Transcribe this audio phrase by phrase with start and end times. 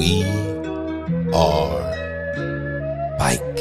[0.00, 0.24] We
[1.34, 1.78] are
[3.18, 3.58] Bike.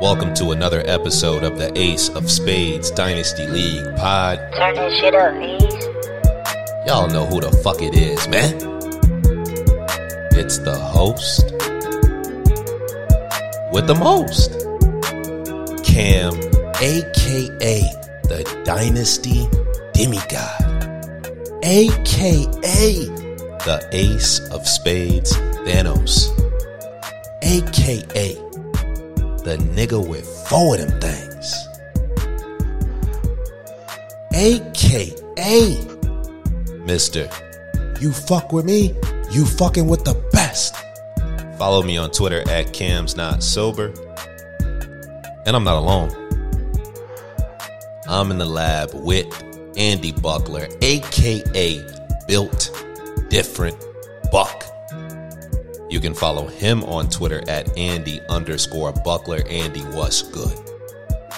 [0.00, 4.38] Welcome to another episode of the Ace of Spades Dynasty League pod.
[4.56, 6.88] Turn that shit up, please.
[6.88, 8.54] Y'all know who the fuck it is, man.
[10.32, 11.52] It's the host
[13.72, 14.50] with the most.
[15.84, 16.34] Cam,
[16.82, 17.80] aka
[18.24, 19.46] the Dynasty
[19.92, 20.64] Demigod,
[21.62, 23.25] aka
[23.66, 25.32] the Ace of Spades
[25.66, 26.30] Thanos,
[27.42, 28.34] aka
[29.42, 31.52] the nigga with four of them things,
[34.32, 35.76] aka
[36.84, 37.28] Mister.
[38.00, 38.94] You fuck with me,
[39.32, 40.76] you fucking with the best.
[41.58, 43.92] Follow me on Twitter at Cam's Not Sober.
[45.44, 46.10] And I'm not alone.
[48.06, 49.26] I'm in the lab with
[49.76, 51.84] Andy Buckler, aka
[52.28, 52.75] Built
[53.36, 53.76] Different
[54.32, 54.64] Buck.
[55.90, 59.46] You can follow him on Twitter at Andy underscore Buckler.
[59.46, 60.58] Andy, what's good?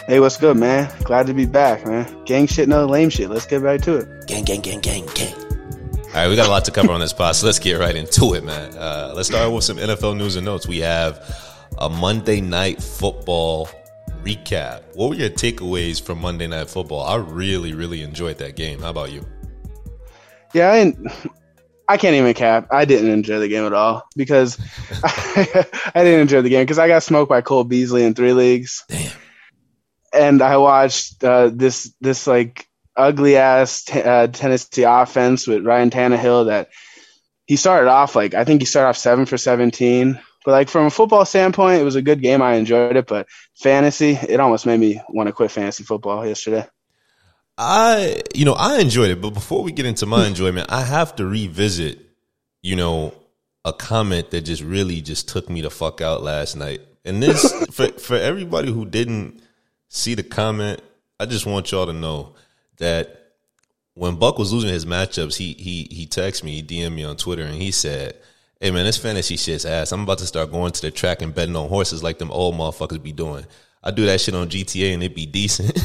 [0.07, 0.89] Hey, what's good, man?
[1.03, 2.07] Glad to be back, man.
[2.25, 3.29] Gang shit, no lame shit.
[3.29, 4.29] Let's get right to it.
[4.29, 5.35] Gang, gang, gang, gang, gang.
[5.35, 7.97] All right, we got a lot to cover on this pod, so let's get right
[7.97, 8.77] into it, man.
[8.77, 10.69] Uh, let's start with some NFL news and notes.
[10.69, 11.37] We have
[11.79, 13.69] a Monday night football
[14.23, 14.85] recap.
[14.95, 17.03] What were your takeaways from Monday night football?
[17.03, 18.83] I really, really enjoyed that game.
[18.83, 19.27] How about you?
[20.55, 21.11] Yeah, I didn't,
[21.89, 22.69] I can't even cap.
[22.71, 24.59] I didn't enjoy the game at all because
[25.03, 28.85] I, didn't enjoy the game because I got smoked by Cole Beasley in three leagues.
[28.89, 29.13] Damn.
[30.13, 35.91] And I watched uh, this this like ugly ass t- uh, Tennessee offense with Ryan
[35.91, 36.69] Tannehill that
[37.47, 40.21] he started off like I think he started off seven for seventeen.
[40.45, 42.43] But like from a football standpoint, it was a good game.
[42.43, 46.67] I enjoyed it, but fantasy, it almost made me want to quit fantasy football yesterday.
[47.59, 50.29] I, you know, I enjoyed it, but before we get into my hmm.
[50.29, 51.99] enjoyment, I have to revisit,
[52.63, 53.13] you know,
[53.65, 56.81] a comment that just really just took me the fuck out last night.
[57.05, 59.43] And this, for for everybody who didn't
[59.89, 60.81] see the comment,
[61.19, 62.35] I just want y'all to know
[62.77, 63.33] that
[63.95, 67.17] when Buck was losing his matchups, he he he texted me, he DM'd me on
[67.17, 68.15] Twitter, and he said,
[68.61, 69.91] "Hey man, this fantasy shit's ass.
[69.91, 72.55] I'm about to start going to the track and betting on horses like them old
[72.55, 73.45] motherfuckers be doing.
[73.83, 75.77] I do that shit on GTA and it be decent."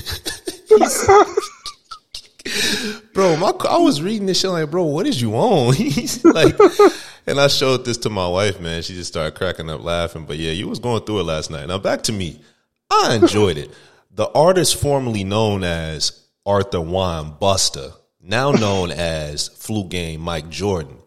[3.13, 5.75] bro, my I was reading this shit like, bro, what is you on?
[6.23, 6.57] Like,
[7.25, 8.81] and I showed this to my wife, man.
[8.81, 10.25] She just started cracking up laughing.
[10.25, 11.67] But yeah, you was going through it last night.
[11.67, 12.41] Now back to me.
[12.91, 13.71] I enjoyed it.
[14.11, 20.97] The artist formerly known as Arthur Juan Buster, now known as Flu Game Mike Jordan,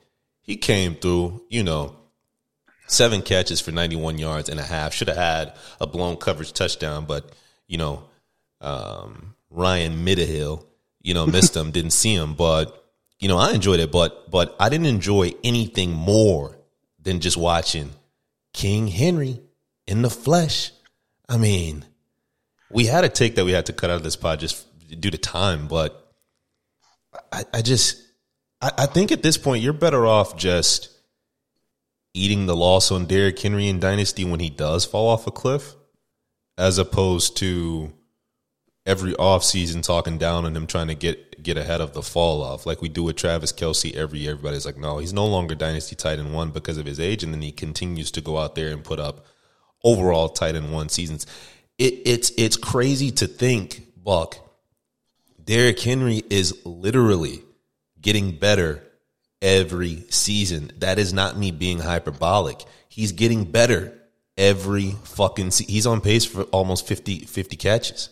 [0.41, 1.97] he came through, you know,
[2.87, 4.95] seven catches for 91 yards and a half.
[4.95, 7.31] Should have had a blown coverage touchdown, but,
[7.67, 8.05] you know,
[8.61, 10.65] um, Ryan Middahill,
[11.07, 12.35] you know, missed him, didn't see him.
[12.35, 12.85] But,
[13.21, 16.59] you know, I enjoyed it, but, but I didn't enjoy anything more
[17.01, 17.93] than just watching
[18.53, 19.41] King Henry
[19.87, 20.73] in the flesh.
[21.29, 21.85] I mean,
[22.73, 24.67] we had a take that we had to cut out of this pod just
[25.01, 26.13] due to time, but
[27.31, 28.03] I, I just
[28.61, 30.91] I, I, think at this point you're better off just
[32.15, 35.75] eating the loss on Derrick Henry in Dynasty when he does fall off a cliff,
[36.59, 37.93] as opposed to
[38.87, 42.65] every offseason talking down on him trying to get get ahead of the fall off.
[42.65, 44.33] Like we do with Travis Kelce every year.
[44.33, 47.35] Everybody's like, no, he's no longer Dynasty tight end one because of his age, and
[47.35, 49.27] then he continues to go out there and put up
[49.85, 51.27] overall tight end one seasons.
[51.79, 54.39] It, it's it's crazy to think, Buck,
[55.43, 57.43] Derrick Henry is literally
[58.01, 58.83] getting better
[59.43, 60.71] every season.
[60.79, 62.65] That is not me being hyperbolic.
[62.89, 63.93] He's getting better
[64.39, 68.09] every fucking he's on pace for almost 50, 50 catches.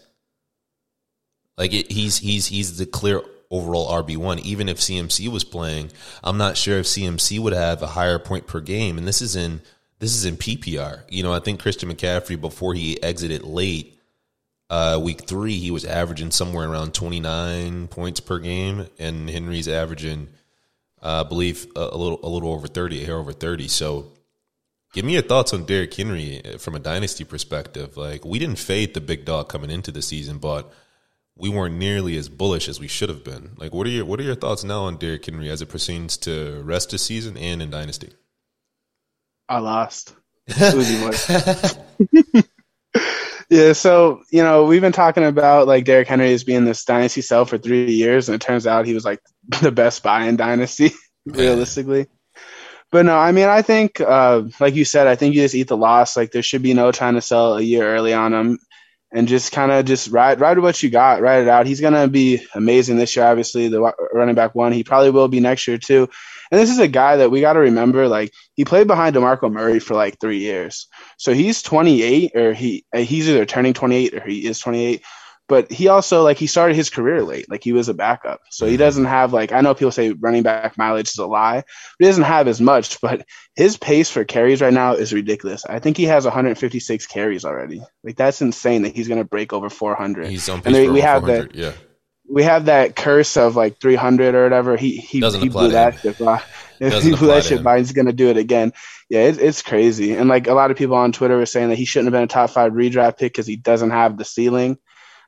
[1.57, 5.91] Like it, he's he's he's the clear overall RB1 even if CMC was playing,
[6.23, 9.37] I'm not sure if CMC would have a higher point per game and this is
[9.37, 9.61] in
[10.01, 11.03] this is in PPR.
[11.09, 13.95] You know, I think Christian McCaffrey before he exited late
[14.71, 20.29] uh, week three, he was averaging somewhere around 29 points per game, and Henry's averaging,
[21.03, 23.69] uh, I believe, a, a, little a little over 30, here over 30.
[23.69, 24.13] So,
[24.93, 27.97] give me your thoughts on Derrick Henry uh, from a dynasty perspective.
[27.97, 30.73] Like, we didn't fade the big dog coming into the season, but
[31.37, 33.53] we weren't nearly as bullish as we should have been.
[33.57, 36.17] Like, what are your what are your thoughts now on Derrick Henry as it pertains
[36.19, 38.13] to rest of season and in dynasty?
[39.49, 40.15] I lost.
[43.51, 47.21] Yeah, so you know we've been talking about like Derrick Henry as being this dynasty
[47.21, 49.21] sell for three years, and it turns out he was like
[49.63, 50.93] the best buy in dynasty,
[51.27, 52.07] realistically.
[52.91, 55.69] But no, I mean I think, uh, like you said, I think you just eat
[55.69, 56.17] the loss.
[56.17, 58.59] Like there should be no trying to sell a year early on him,
[59.15, 61.67] and just kind of just ride ride what you got, ride it out.
[61.67, 63.25] He's gonna be amazing this year.
[63.25, 64.73] Obviously, the running back one.
[64.73, 66.09] He probably will be next year too.
[66.51, 68.09] And this is a guy that we got to remember.
[68.09, 72.85] Like he played behind Demarco Murray for like three years, so he's 28 or he
[72.93, 75.03] uh, he's either turning 28 or he is 28
[75.49, 78.67] but he also like he started his career late like he was a backup so
[78.67, 78.79] he mm-hmm.
[78.79, 81.65] doesn't have like i know people say running back mileage is a lie but
[81.99, 85.79] he doesn't have as much but his pace for carries right now is ridiculous i
[85.79, 89.69] think he has 156 carries already like that's insane that he's going to break over
[89.69, 91.73] 400 he's on pace and we have that yeah
[92.29, 96.01] we have that curse of like 300 or whatever he he, Doesn't he blew that
[96.01, 96.43] shit by.
[96.81, 98.73] If he blew that shit by, he's going to do it again.
[99.09, 100.17] Yeah, it, it's crazy.
[100.17, 102.25] And like a lot of people on Twitter were saying that he shouldn't have been
[102.25, 104.77] a top five redraft pick because he doesn't have the ceiling.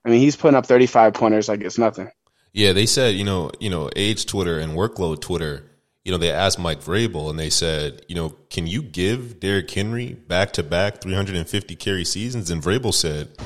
[0.06, 2.08] I mean, he's putting up 35 pointers like it's nothing.
[2.52, 5.68] Yeah, they said, you know, you know, age Twitter and workload Twitter,
[6.04, 9.68] you know, they asked Mike Vrabel and they said, you know, can you give Derrick
[9.68, 12.50] Henry back to back 350 carry seasons?
[12.50, 13.36] And Vrabel said,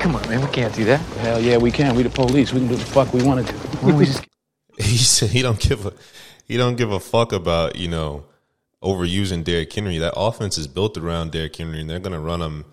[0.00, 1.00] Come on, man, we can't do that.
[1.18, 1.94] Hell yeah, we can.
[1.94, 2.54] We the police.
[2.54, 3.94] We can do the fuck we want to do.
[3.94, 4.26] we just...
[4.78, 5.92] he said he don't give a
[6.46, 8.24] he don't give a fuck about you know
[8.82, 9.98] overusing Derrick Henry.
[9.98, 12.64] That offense is built around Derrick Henry, and they're going to run him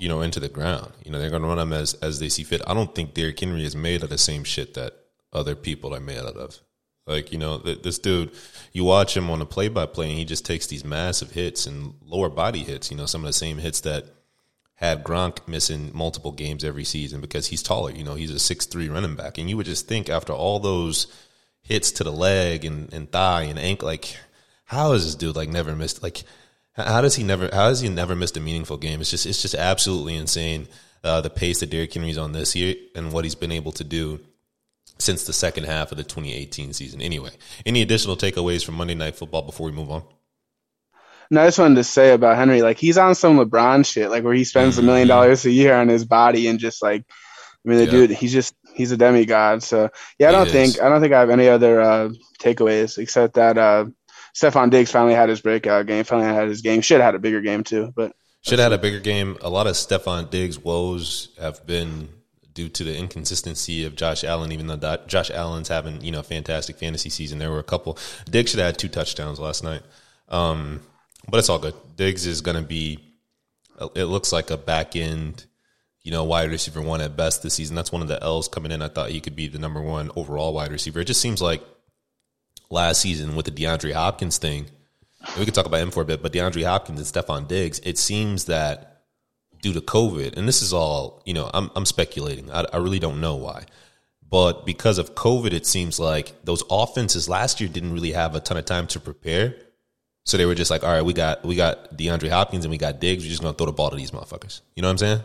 [0.00, 0.92] you know, into the ground.
[1.04, 2.62] You know, they're going to run them as as they see fit.
[2.66, 4.94] I don't think Derrick Henry is made of the same shit that
[5.32, 6.58] other people are made out of.
[7.06, 8.30] Like, you know, this dude,
[8.72, 11.66] you watch him on a play by play, and he just takes these massive hits
[11.66, 12.90] and lower body hits.
[12.90, 14.06] You know, some of the same hits that
[14.74, 17.90] had Gronk missing multiple games every season because he's taller.
[17.90, 20.60] You know, he's a six three running back, and you would just think after all
[20.60, 21.08] those
[21.62, 24.16] hits to the leg and, and thigh and ankle, like,
[24.64, 26.22] how is this dude like never missed like
[26.74, 27.48] how does he never?
[27.52, 29.00] How has he never missed a meaningful game?
[29.00, 30.68] It's just it's just absolutely insane
[31.04, 33.84] uh, the pace that Derrick Henry's on this year and what he's been able to
[33.84, 34.20] do
[34.98, 37.00] since the second half of the 2018 season.
[37.00, 37.30] Anyway,
[37.64, 40.02] any additional takeaways from Monday Night Football before we move on?
[41.30, 44.24] No, I just wanted to say about Henry, like he's on some LeBron shit, like
[44.24, 45.16] where he spends a million mm-hmm.
[45.16, 47.04] dollars a year on his body and just like,
[47.64, 47.90] I mean, the yeah.
[47.90, 49.62] dude, he's just he's a demigod.
[49.62, 52.08] So yeah, I don't think I don't think I have any other uh,
[52.40, 53.86] takeaways except that uh,
[54.34, 56.04] Stefon Diggs finally had his breakout game.
[56.04, 56.80] Finally had his game.
[56.80, 59.36] Should have had a bigger game too, but should have had a bigger game.
[59.42, 62.08] A lot of Stefon Diggs woes have been
[62.54, 64.52] due to the inconsistency of Josh Allen.
[64.52, 67.98] Even though Josh Allen's having you know fantastic fantasy season, there were a couple.
[68.30, 69.82] Diggs should have had two touchdowns last night,
[70.28, 70.80] um,
[71.28, 71.74] but it's all good.
[71.96, 72.98] Diggs is going to be.
[73.94, 75.46] It looks like a back end,
[76.02, 77.76] you know, wide receiver one at best this season.
[77.76, 78.82] That's one of the L's coming in.
[78.82, 81.00] I thought he could be the number one overall wide receiver.
[81.00, 81.62] It just seems like
[82.70, 84.66] last season with the DeAndre Hopkins thing.
[85.38, 87.98] We could talk about him for a bit, but DeAndre Hopkins and Stefon Diggs, it
[87.98, 89.02] seems that
[89.60, 92.50] due to COVID, and this is all, you know, I'm, I'm speculating.
[92.50, 93.64] I, I really don't know why.
[94.30, 98.40] But because of COVID, it seems like those offenses last year didn't really have a
[98.40, 99.56] ton of time to prepare.
[100.24, 102.78] So they were just like, all right, we got we got DeAndre Hopkins and we
[102.78, 103.24] got Diggs.
[103.24, 104.60] We're just gonna throw the ball to these motherfuckers.
[104.76, 105.20] You know what I'm saying?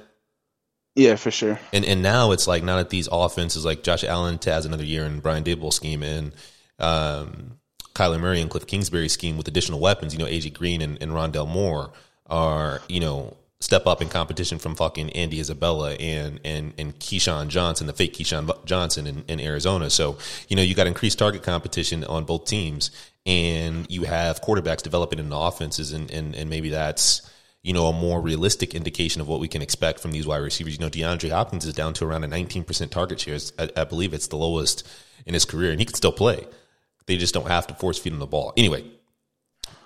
[0.95, 1.59] Yeah, for sure.
[1.71, 5.05] And and now it's like now that these offenses like Josh Allen has another year
[5.05, 6.31] in Brian Daboll scheme and
[6.79, 7.59] um,
[7.93, 11.11] Kyler Murray and Cliff Kingsbury scheme with additional weapons, you know, AJ Green and, and
[11.11, 11.91] Rondale Moore
[12.27, 17.47] are, you know, step up in competition from fucking Andy Isabella and and and Keyshawn
[17.47, 19.89] Johnson, the fake Keyshawn Johnson in, in Arizona.
[19.89, 20.17] So
[20.47, 22.91] you know you got increased target competition on both teams,
[23.25, 27.29] and you have quarterbacks developing in the offenses, and and and maybe that's
[27.63, 30.73] you know a more realistic indication of what we can expect from these wide receivers.
[30.73, 33.39] You know, DeAndre Hopkins is down to around a 19% target share.
[33.57, 34.87] I, I believe it's the lowest
[35.25, 36.45] in his career, and he can still play.
[37.07, 38.53] They just don't have to force feed him the ball.
[38.57, 38.83] Anyway,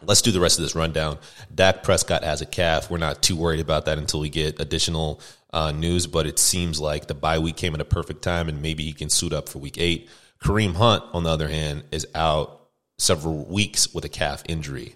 [0.03, 1.17] let's do the rest of this rundown.
[1.53, 2.89] Dak Prescott has a calf.
[2.89, 6.79] We're not too worried about that until we get additional uh, news, but it seems
[6.79, 9.50] like the bye week came at a perfect time and maybe he can suit up
[9.50, 10.10] for week eight.
[10.41, 12.67] Kareem Hunt, on the other hand, is out
[12.98, 14.96] several weeks with a calf injury.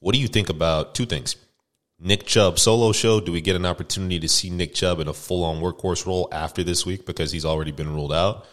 [0.00, 1.36] What do you think about two things?
[1.98, 3.20] Nick Chubb solo show.
[3.20, 6.28] Do we get an opportunity to see Nick Chubb in a full on workhorse role
[6.30, 8.46] after this week because he's already been ruled out?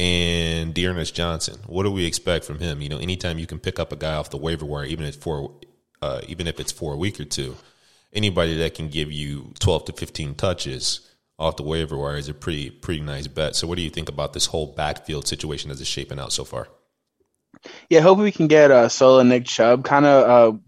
[0.00, 1.58] And D'Ernest Johnson.
[1.66, 2.80] What do we expect from him?
[2.80, 5.16] You know, anytime you can pick up a guy off the waiver wire, even if
[5.16, 5.52] for
[6.00, 7.54] uh, even if it's for a week or two,
[8.10, 11.06] anybody that can give you twelve to fifteen touches
[11.38, 13.54] off the waiver wire is a pretty pretty nice bet.
[13.54, 16.44] So, what do you think about this whole backfield situation as it's shaping out so
[16.44, 16.68] far?
[17.90, 19.84] Yeah, hope we can get uh, Solo Nick Chubb.
[19.84, 20.58] Kind of uh,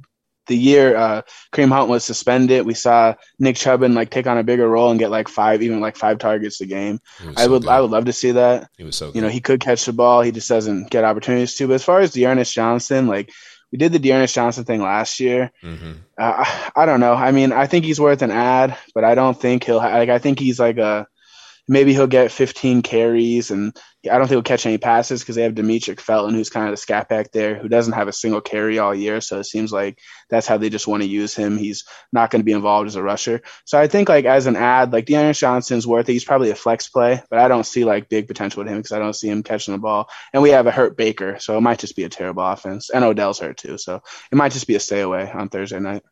[0.52, 4.44] the year uh, Kareem Hunt was suspended, we saw Nick Chubbin like take on a
[4.44, 7.00] bigger role and get like five, even like five targets a game.
[7.38, 8.68] I would, I would love to see that.
[8.76, 9.16] He was so, good.
[9.16, 10.20] you know, he could catch the ball.
[10.20, 11.66] He just doesn't get opportunities to.
[11.66, 13.32] But as far as D'Ernest Johnson, like
[13.72, 15.50] we did the D'Ernest Johnson thing last year.
[15.62, 15.92] Mm-hmm.
[16.18, 16.44] Uh,
[16.76, 17.14] I don't know.
[17.14, 19.78] I mean, I think he's worth an ad, but I don't think he'll.
[19.78, 21.06] Like, I think he's like a
[21.66, 23.74] maybe he'll get 15 carries, and
[24.10, 26.72] I don't think he'll catch any passes because they have Demetric Felton, who's kind of
[26.72, 29.20] the scat back there, who doesn't have a single carry all year.
[29.20, 31.56] So it seems like that's how they just want to use him.
[31.56, 33.42] He's not going to be involved as a rusher.
[33.64, 36.14] So I think like as an ad, like D'Ernest Johnson's worth it.
[36.14, 38.92] He's probably a flex play, but I don't see like big potential with him because
[38.92, 40.08] I don't see him catching the ball.
[40.32, 42.90] And we have a hurt Baker, so it might just be a terrible offense.
[42.90, 46.02] And Odell's hurt too, so it might just be a stay away on Thursday night.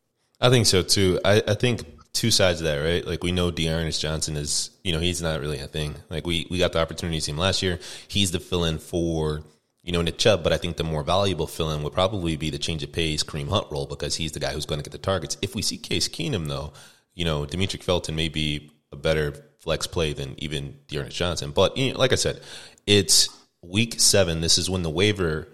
[0.40, 1.20] I think so too.
[1.24, 3.06] I, I think two sides of that, right?
[3.06, 5.94] Like we know D'Ernest Johnson is, you know, he's not really a thing.
[6.08, 7.78] Like we we got the opportunity to see him last year.
[8.08, 9.42] He's the fill in for
[9.82, 12.50] you know Nick Chubb, but I think the more valuable fill in would probably be
[12.50, 14.92] the change of pace Kareem Hunt role because he's the guy who's going to get
[14.92, 15.36] the targets.
[15.42, 16.72] If we see Case Keenum though,
[17.14, 21.52] you know, Demetric Felton may be a better flex play than even D'Ernest Johnson.
[21.52, 22.40] But you know, like I said,
[22.86, 23.28] it's
[23.62, 24.40] week seven.
[24.40, 25.48] This is when the waiver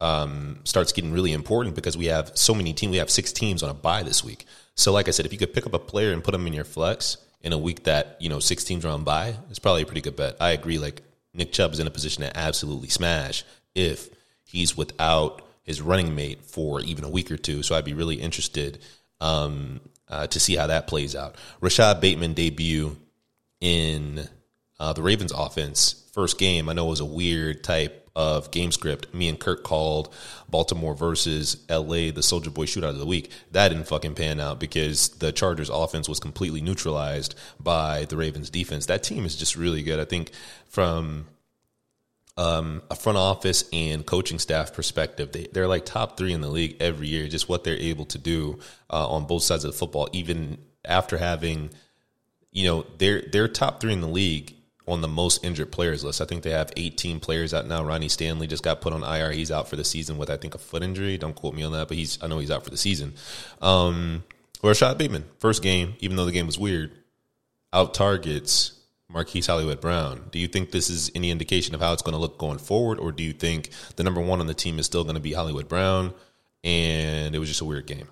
[0.00, 2.92] um, starts getting really important because we have so many teams.
[2.92, 4.44] We have six teams on a bye this week.
[4.74, 6.52] So, like I said, if you could pick up a player and put them in
[6.52, 9.82] your flex in a week that you know six teams are on bye, it's probably
[9.82, 10.36] a pretty good bet.
[10.40, 10.78] I agree.
[10.78, 11.02] Like
[11.34, 14.08] Nick Chubb is in a position to absolutely smash if
[14.44, 17.62] he's without his running mate for even a week or two.
[17.62, 18.80] So I'd be really interested
[19.20, 21.36] um, uh, to see how that plays out.
[21.60, 22.96] Rashod Bateman debut
[23.60, 24.26] in
[24.80, 26.68] uh, the Ravens offense first game.
[26.68, 29.14] I know it was a weird type of game script.
[29.14, 30.12] Me and Kirk called
[30.50, 33.30] Baltimore versus LA the Soldier Boy shootout of the week.
[33.52, 38.50] That didn't fucking pan out because the Chargers offense was completely neutralized by the Ravens
[38.50, 38.86] defense.
[38.86, 40.00] That team is just really good.
[40.00, 40.32] I think
[40.66, 41.28] from
[42.36, 46.48] um, a front office and coaching staff perspective, they, they're like top three in the
[46.48, 47.28] league every year.
[47.28, 48.58] Just what they're able to do
[48.90, 51.70] uh, on both sides of the football, even after having,
[52.50, 54.56] you know, they're they're top three in the league
[54.88, 56.20] on the most injured players list.
[56.20, 57.84] I think they have 18 players out now.
[57.84, 59.32] Ronnie Stanley just got put on IR.
[59.32, 61.18] He's out for the season with I think a foot injury.
[61.18, 63.14] Don't quote me on that, but he's I know he's out for the season.
[63.60, 64.24] Um,
[64.62, 66.92] Rashod Bateman, first game, even though the game was weird,
[67.72, 68.72] out targets
[69.10, 70.28] Marquise Hollywood Brown.
[70.30, 72.98] Do you think this is any indication of how it's going to look going forward,
[72.98, 75.32] or do you think the number one on the team is still going to be
[75.32, 76.12] Hollywood Brown,
[76.64, 78.08] and it was just a weird game?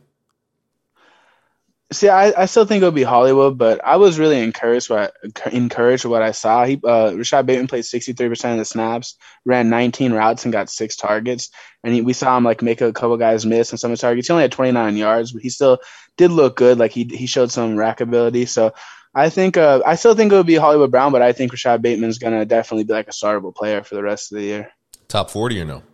[1.92, 5.12] See, I, I still think it'll be Hollywood, but I was really encouraged by
[5.52, 6.64] encouraged what I saw.
[6.64, 10.52] He uh, Rashod Bateman played sixty three percent of the snaps, ran nineteen routes, and
[10.52, 11.50] got six targets.
[11.84, 14.02] And he, we saw him like make a couple guys miss and some of the
[14.02, 14.26] targets.
[14.26, 15.78] He only had twenty nine yards, but he still
[16.16, 16.76] did look good.
[16.76, 18.46] Like he he showed some rack ability.
[18.46, 18.74] So
[19.14, 21.82] I think uh, I still think it would be Hollywood Brown, but I think Rashod
[21.82, 24.72] Bateman's gonna definitely be like a startable player for the rest of the year.
[25.06, 25.84] Top forty or no?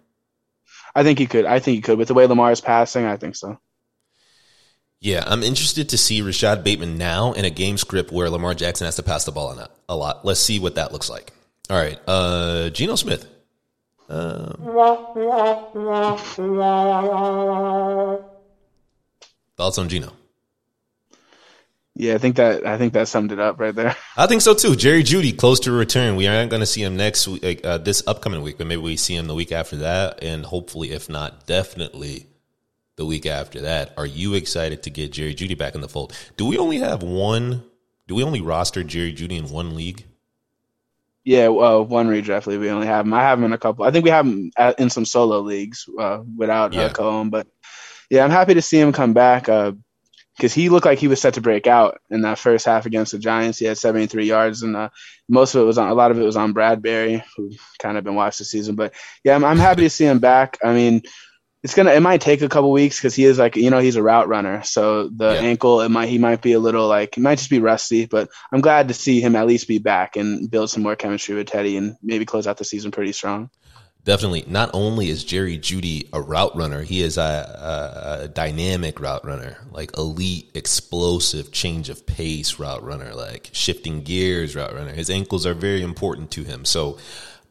[0.94, 1.44] I think he could.
[1.44, 3.04] I think he could with the way Lamar is passing.
[3.04, 3.58] I think so.
[5.02, 8.84] Yeah, I'm interested to see Rashod Bateman now in a game script where Lamar Jackson
[8.84, 10.24] has to pass the ball on a lot.
[10.24, 11.32] Let's see what that looks like.
[11.68, 13.28] All right, uh, Geno Smith.
[14.08, 14.52] Uh,
[19.56, 20.12] thoughts on Geno?
[21.96, 23.96] Yeah, I think that I think that summed it up right there.
[24.16, 24.76] I think so too.
[24.76, 26.14] Jerry Jeudy close to return.
[26.14, 28.96] We aren't going to see him next week, uh, this upcoming week, but maybe we
[28.96, 32.28] see him the week after that, and hopefully, if not, definitely
[32.96, 33.92] the week after that.
[33.96, 36.12] Are you excited to get Jerry Jeudy back in the fold?
[36.36, 37.64] Do we only have one?
[38.06, 40.04] Do we only roster Jerry Jeudy in one league?
[41.24, 43.14] Yeah, well, one redraft league we only have him.
[43.14, 43.84] I have him in a couple.
[43.84, 47.04] I think we have him in some solo leagues uh, without uh, yeah.
[47.04, 47.46] uh, But
[48.10, 49.72] yeah, I'm happy to see him come back because
[50.42, 53.12] uh, he looked like he was set to break out in that first half against
[53.12, 53.58] the Giants.
[53.58, 54.88] He had 73 yards, and uh,
[55.28, 58.02] most of it was on a lot of it was on Bradberry, who kind of
[58.02, 58.74] been watched the season.
[58.74, 60.58] But yeah, I'm, I'm happy to see him back.
[60.64, 61.02] I mean
[61.62, 63.96] it's gonna it might take a couple weeks because he is like you know he's
[63.96, 64.62] a route runner.
[64.64, 65.40] So the yeah.
[65.40, 68.28] ankle it might he might be a little like he might just be rusty but
[68.50, 71.46] i'm glad to see him at least be back and build some more chemistry with
[71.46, 73.50] teddy and maybe close out the season pretty strong.
[74.04, 74.44] Definitely.
[74.48, 79.24] Not only is jerry jeudy a route runner he is a, a, a dynamic route
[79.24, 84.92] runner like elite explosive change of pace route runner like shifting gears route runner.
[84.92, 86.64] His ankles are very important to him.
[86.64, 86.98] So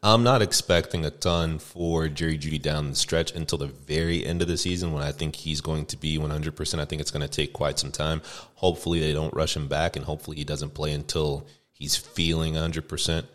[0.04, 4.42] I'm not expecting a ton for Jerry Jeudy down the stretch until the very end
[4.42, 6.80] of the season when I think he's going to be 100%.
[6.80, 8.24] I think it's going to take quite some time.
[8.56, 13.26] Hopefully, they don't rush him back, and hopefully, he doesn't play until he's feeling 100%.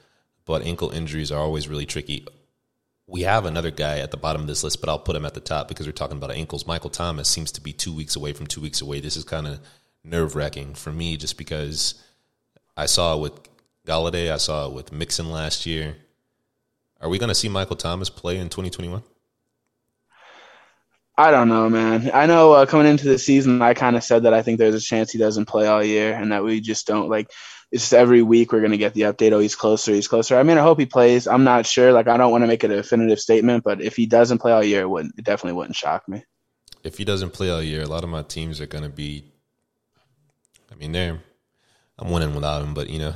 [0.44, 2.26] But ankle injuries are always really tricky.
[3.06, 5.34] We have another guy at the bottom of this list, but I'll put him at
[5.34, 6.66] the top because we're talking about ankles.
[6.66, 8.98] Michael Thomas seems to be two weeks away from two weeks away.
[8.98, 9.60] This is kind of
[10.02, 11.94] nerve wracking for me just because
[12.76, 13.40] I saw it with
[13.86, 15.94] Golladay, I saw it with Mixon last year
[17.00, 19.02] are we going to see Michael Thomas play in 2021?
[21.18, 22.10] I don't know, man.
[22.12, 24.74] I know uh, coming into the season, I kind of said that I think there's
[24.74, 27.30] a chance he doesn't play all year, and that we just don't like.
[27.72, 29.32] It's just every week we're gonna get the update.
[29.32, 29.92] Oh, he's closer.
[29.92, 30.36] He's closer.
[30.36, 31.26] I mean, I hope he plays.
[31.26, 31.90] I'm not sure.
[31.92, 34.62] Like, I don't want to make a definitive statement, but if he doesn't play all
[34.62, 35.14] year, it wouldn't.
[35.18, 36.22] It definitely wouldn't shock me.
[36.84, 39.24] If he doesn't play all year, a lot of my teams are gonna be.
[40.70, 41.18] I mean, they're.
[41.98, 43.14] I'm winning without him, but you know,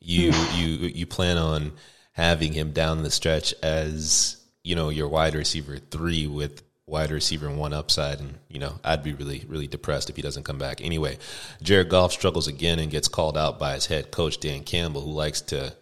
[0.00, 1.72] You you you plan on
[2.12, 7.46] having him down the stretch as you know your wide receiver three with wide receiver
[7.46, 10.58] and one upside, and you know I'd be really really depressed if he doesn't come
[10.58, 10.80] back.
[10.80, 11.18] Anyway,
[11.62, 15.12] Jared Goff struggles again and gets called out by his head coach Dan Campbell, who
[15.12, 15.74] likes to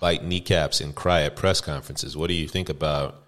[0.00, 2.16] bite kneecaps and cry at press conferences.
[2.16, 3.22] What do you think about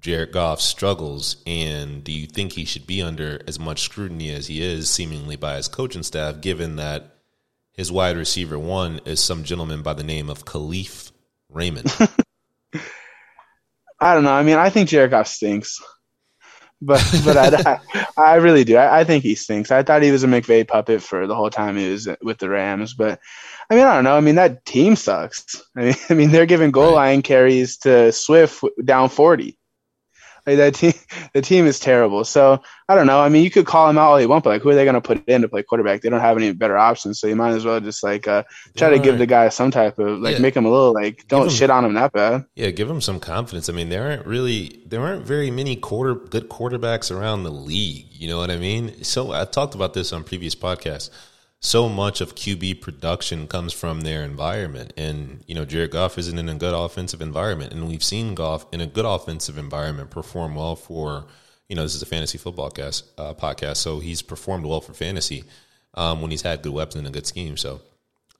[0.00, 4.46] Jared Goff's struggles, and do you think he should be under as much scrutiny as
[4.46, 7.16] he is, seemingly by his coaching staff, given that
[7.72, 11.12] his wide receiver one is some gentleman by the name of Kalif
[11.50, 11.92] Raymond?
[14.00, 14.32] I don't know.
[14.32, 15.78] I mean, I think Jared Goff stinks,
[16.80, 18.76] but but I, I, I really do.
[18.76, 19.70] I, I think he stinks.
[19.70, 22.48] I thought he was a McVay puppet for the whole time he was with the
[22.48, 23.20] Rams, but
[23.70, 24.16] I mean, I don't know.
[24.16, 25.62] I mean, that team sucks.
[25.76, 27.10] I mean, I mean, they're giving goal Right.
[27.10, 29.58] line carries to Swift down forty.
[30.46, 30.92] Like that team,
[31.34, 32.24] the team is terrible.
[32.24, 33.20] So I don't know.
[33.20, 34.84] I mean, you could call him out all you want, but like, who are they
[34.84, 36.00] going to put in to play quarterback?
[36.02, 37.20] They don't have any better options.
[37.20, 38.42] So you might as well just like uh,
[38.76, 40.40] try to give the guy some type of like Yeah.
[40.42, 42.44] make him a little like don't him- shit on him that bad.
[42.54, 43.68] Yeah, give him some confidence.
[43.68, 48.06] I mean, there aren't really there aren't very many quarter good quarterbacks around the league.
[48.12, 49.04] You know what I mean?
[49.04, 51.10] So I talked about this on previous podcasts.
[51.62, 56.38] So much of QB production comes from their environment, and you know Jared Goff isn't
[56.38, 60.54] in a good offensive environment, and we've seen Goff in a good offensive environment perform
[60.54, 61.26] well for
[61.68, 64.94] you know this is a fantasy football cast uh, podcast, so he's performed well for
[64.94, 65.44] fantasy
[65.92, 67.58] um, when he's had good weapons and a good scheme.
[67.58, 67.82] So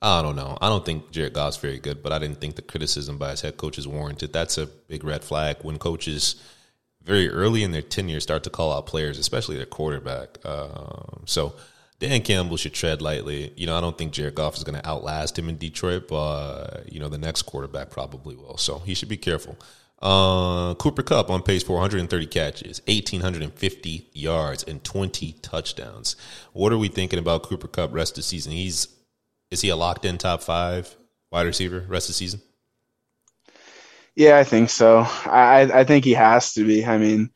[0.01, 0.57] I don't know.
[0.59, 3.41] I don't think Jared Goff's very good, but I didn't think the criticism by his
[3.41, 4.33] head coach is warranted.
[4.33, 6.41] That's a big red flag when coaches
[7.03, 10.43] very early in their tenure start to call out players, especially their quarterback.
[10.43, 11.53] Um, so
[12.01, 13.53] Dan Campbell should tread lightly.
[13.55, 16.91] You know, I don't think Jared Goff is going to outlast him in Detroit, but
[16.91, 18.57] you know the next quarterback probably will.
[18.57, 19.55] So he should be careful.
[20.01, 26.15] Uh, Cooper Kupp on pace for 130 catches, 1,850 yards, and 20 touchdowns.
[26.53, 28.51] What are we thinking about Cooper Kupp rest of the season?
[28.51, 28.87] He's
[29.51, 30.95] is he a locked in top five
[31.31, 32.41] wide receiver rest of the season?
[34.15, 35.01] Yeah, I think so.
[35.01, 36.83] I I think he has to be.
[36.83, 37.29] I mean,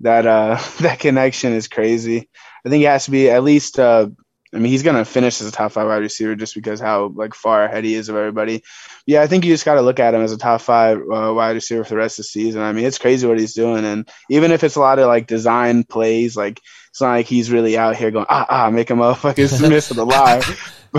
[0.00, 2.30] that uh that connection is crazy.
[2.64, 3.78] I think he has to be at least.
[3.78, 4.08] Uh,
[4.54, 7.34] I mean, he's gonna finish as a top five wide receiver just because how like
[7.34, 8.62] far ahead he is of everybody.
[9.04, 11.32] Yeah, I think you just got to look at him as a top five uh,
[11.34, 12.62] wide receiver for the rest of the season.
[12.62, 15.26] I mean, it's crazy what he's doing, and even if it's a lot of like
[15.26, 19.00] design plays, like it's not like he's really out here going ah ah make him
[19.00, 20.42] up miss the line.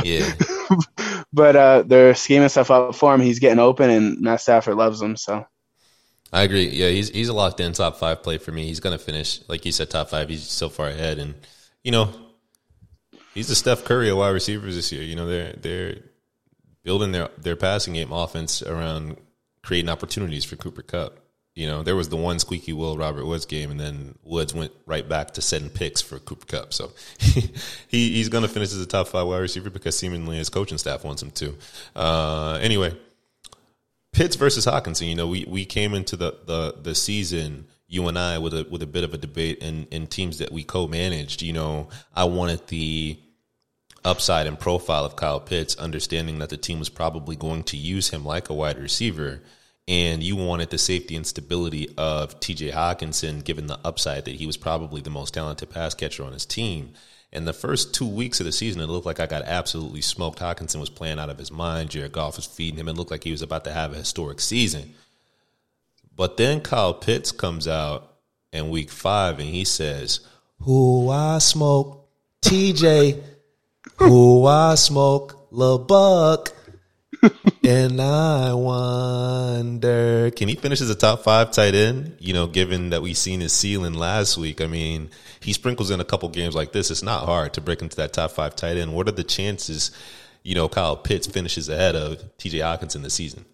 [0.03, 0.29] Yeah,
[1.31, 3.21] but uh, they're scheming stuff up for him.
[3.21, 5.15] He's getting open, and Matt Stafford loves him.
[5.15, 5.47] So.
[6.33, 6.67] I agree.
[6.67, 8.67] Yeah, he's he's a locked in top five play for me.
[8.67, 10.27] He's going to finish like you said, top five.
[10.27, 11.35] He's so far ahead, and
[11.85, 12.09] you know,
[13.35, 15.03] he's the Steph Curry of wide receivers this year.
[15.03, 15.97] You know, they're they're
[16.83, 19.17] building their their passing game offense around
[19.61, 21.19] creating opportunities for Cooper Kupp.
[21.53, 24.71] You know, there was the one squeaky Will Robert Woods game, and then Woods went
[24.87, 26.73] right back to setting picks for Cooper Kupp.
[26.73, 27.51] So he
[27.87, 31.05] he's going to finish as a top five wide receiver because seemingly his coaching staff
[31.05, 31.55] wants him to.
[31.95, 32.97] Uh, anyway,
[34.11, 35.07] Pitts versus Hockenson.
[35.07, 38.67] You know, we, we came into the, the, the season, you and I, with a
[38.69, 41.41] with a bit of a debate in, in teams that we co-managed.
[41.41, 43.19] You know, I wanted the
[44.03, 48.09] upside and profile of Kyle Pitts, understanding that the team was probably going to use
[48.09, 49.41] him like a wide receiver.
[49.87, 54.47] And you wanted the safety and stability of TJ Hockenson, given the upside that he
[54.47, 56.93] was probably the most talented pass catcher on his team.
[57.31, 60.39] And the first two weeks of the season, it looked like I got absolutely smoked.
[60.39, 61.89] Hockenson was playing out of his mind.
[61.91, 62.87] Jared Goff was feeding him.
[62.87, 64.95] It looked like he was about to have a historic season.
[66.15, 68.15] But then Kyle Pitts comes out
[68.53, 70.21] in week five and he says,
[70.61, 72.07] Who I smoke,
[72.41, 73.21] TJ,
[73.97, 76.53] who I smoke, Lil Buck.
[77.63, 82.17] and I wonder, can he finish as a top five tight end?
[82.19, 84.61] You know, given that we seen his ceiling last week.
[84.61, 86.91] I mean, he sprinkles in a couple games like this.
[86.91, 88.93] It's not hard to break into that top five tight end.
[88.93, 89.91] What are the chances,
[90.43, 93.45] you know, Kyle Pitts finishes ahead of TJ Hockenson this season?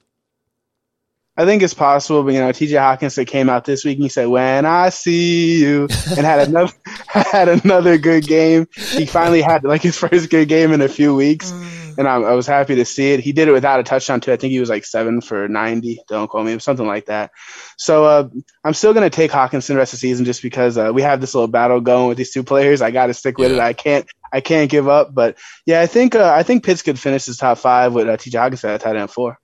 [1.42, 4.10] I think it's possible, but you know, TJ Hockenson came out this week and he
[4.10, 5.84] said, "When I see you,"
[6.16, 6.74] and had another
[7.08, 8.68] had another good game.
[8.76, 11.52] He finally had like his first good game in a few weeks,
[11.98, 13.20] and I, I was happy to see it.
[13.20, 14.32] He did it without a touchdown too.
[14.32, 16.02] I think he was like seven for ninety.
[16.08, 17.32] Don't quote me, something like that.
[17.78, 18.30] So uh,
[18.64, 21.22] I'm still gonna take Hockenson the rest of the season just because uh, we have
[21.22, 22.82] this little battle going with these two players.
[22.82, 23.58] I got to stick with Yeah.
[23.58, 23.62] it.
[23.62, 25.14] I can't I can't give up.
[25.14, 28.18] But yeah, I think uh, I think Pitts could finish his top five with uh,
[28.18, 29.38] TJ Hockenson at tight end four.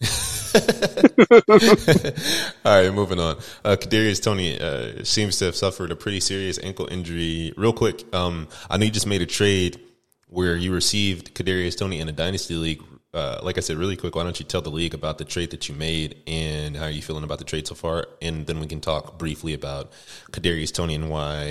[2.64, 3.36] All right, moving on.
[3.64, 7.52] Uh, Kadarius Toney uh, seems to have suffered a pretty serious ankle injury.
[7.56, 9.80] Real quick, um, I know you just made a trade
[10.28, 12.82] where you received Kadarius Toney in a dynasty league.
[13.14, 15.50] uh, like I said, really quick, why don't you tell the league about the trade
[15.50, 18.06] that you made and how you feeling about the trade so far?
[18.20, 19.92] And then we can talk briefly about
[20.30, 21.44] Kadarius Toney and why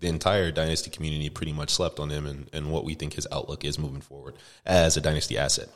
[0.00, 3.26] the entire dynasty community pretty much slept on him and, and what we think his
[3.30, 5.68] outlook is moving forward as a dynasty asset.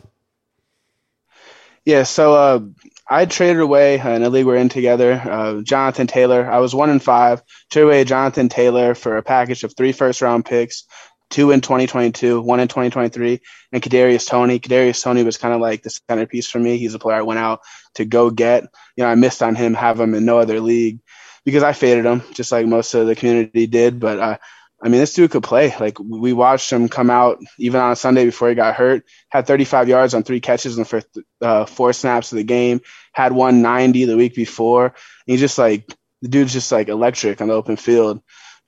[1.87, 2.61] Yeah, so uh,
[3.09, 5.12] I traded away in a league we're in together.
[5.12, 6.51] Uh, Jonathan Taylor.
[6.51, 7.42] I was one in five.
[7.70, 10.83] Traded away Jonathan Taylor for a package of three first round picks,
[11.31, 13.40] two in 2022, one in 2023,
[13.72, 14.59] and Kadarius Toney.
[14.59, 16.77] Kadarius Toney was kind of like the centerpiece for me.
[16.77, 17.61] He's a player I went out
[17.94, 18.64] to go get.
[18.96, 20.99] You know, I missed on him, have him in no other league
[21.44, 24.01] because I faded him, just like most of the community did.
[24.01, 24.38] But uh,
[24.83, 25.75] I mean, this dude could play.
[25.79, 29.05] Like we watched him come out even on a Sunday before he got hurt.
[29.31, 31.07] Had 35 yards on three catches in the first
[31.41, 32.81] uh, four snaps of the game.
[33.12, 34.95] Had 190 the week before.
[35.25, 35.87] He's just like
[36.21, 38.23] the dude's just like electric on the open field.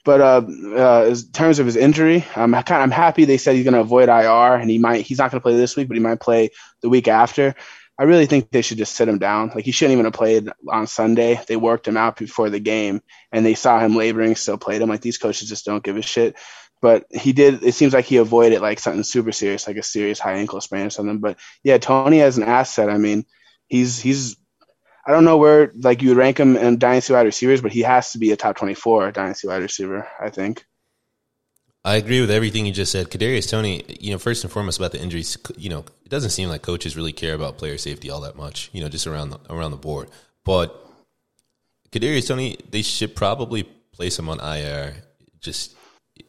[0.04, 0.42] But uh,
[0.76, 3.74] uh, in terms of his injury, I'm kind of, I'm happy they said he's going
[3.74, 6.02] to avoid IR and he might he's not going to play this week, but he
[6.02, 7.54] might play the week after.
[7.98, 9.50] I really think they should just sit him down.
[9.54, 11.40] Like he shouldn't even have played on Sunday.
[11.48, 14.88] They worked him out before the game, and they saw him laboring, still played him.
[14.88, 16.36] Like these coaches just don't give a shit.
[16.80, 17.64] But he did.
[17.64, 20.86] It seems like he avoided like something super serious, like a serious high ankle sprain
[20.86, 21.18] or something.
[21.18, 22.88] But yeah, Toney as an asset.
[22.88, 23.24] I mean,
[23.66, 24.36] he's he's.
[25.04, 27.80] I don't know where like you would rank him in dynasty wide receivers, but he
[27.80, 30.06] has to be a top twenty four dynasty wide receiver.
[30.20, 30.64] I think.
[31.88, 33.08] I agree with everything you just said.
[33.08, 36.50] Kadarius Toney, you know, first and foremost about the injuries, you know, it doesn't seem
[36.50, 39.40] like coaches really care about player safety all that much, you know, just around the,
[39.48, 40.10] around the board.
[40.44, 40.86] But
[41.90, 44.96] Kadarius Toney, they should probably place him on IR.
[45.40, 45.76] Just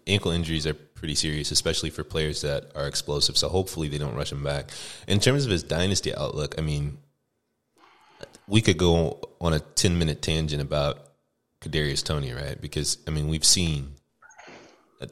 [0.08, 3.38] ankle injuries are pretty serious, especially for players that are explosive.
[3.38, 4.70] So hopefully they don't rush him back.
[5.10, 7.00] In terms of his dynasty outlook, I mean,
[8.48, 11.06] we could go on a ten minute tangent about
[11.60, 12.60] Kadarius Toney, right?
[12.62, 13.96] Because I mean, we've seen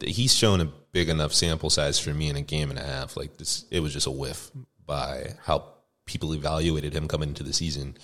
[0.01, 3.15] he's shown a big enough sample size for me in a game and a half.
[3.15, 4.51] Like this, it was just a whiff
[4.85, 5.65] by how
[6.05, 7.97] people evaluated him coming into the season.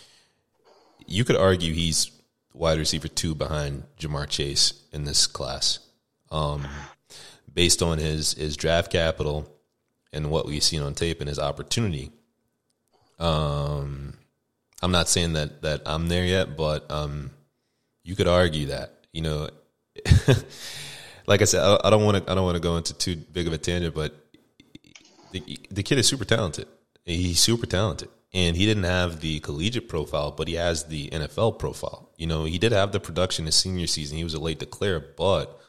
[1.05, 2.11] You could argue he's
[2.53, 5.79] wide receiver two behind Ja'Marr Chase in this class,
[6.31, 6.65] um,
[7.53, 9.49] based on his his draft capital
[10.13, 12.11] and what we've seen on tape and his opportunity.
[13.19, 14.13] Um,
[14.81, 17.31] I'm not saying that that I'm there yet, but um,
[18.03, 19.49] you could argue that you know.
[21.25, 22.31] like I said, I, don't want to.
[22.31, 24.13] I don't want to go into too big of a tangent, but
[25.31, 26.67] the, the kid is super talented.
[27.05, 31.59] He's super talented, and he didn't have the collegiate profile, but he has the NFL
[31.59, 32.09] profile.
[32.17, 34.17] You know, he did have the production his senior season.
[34.17, 35.59] He was a late declare, but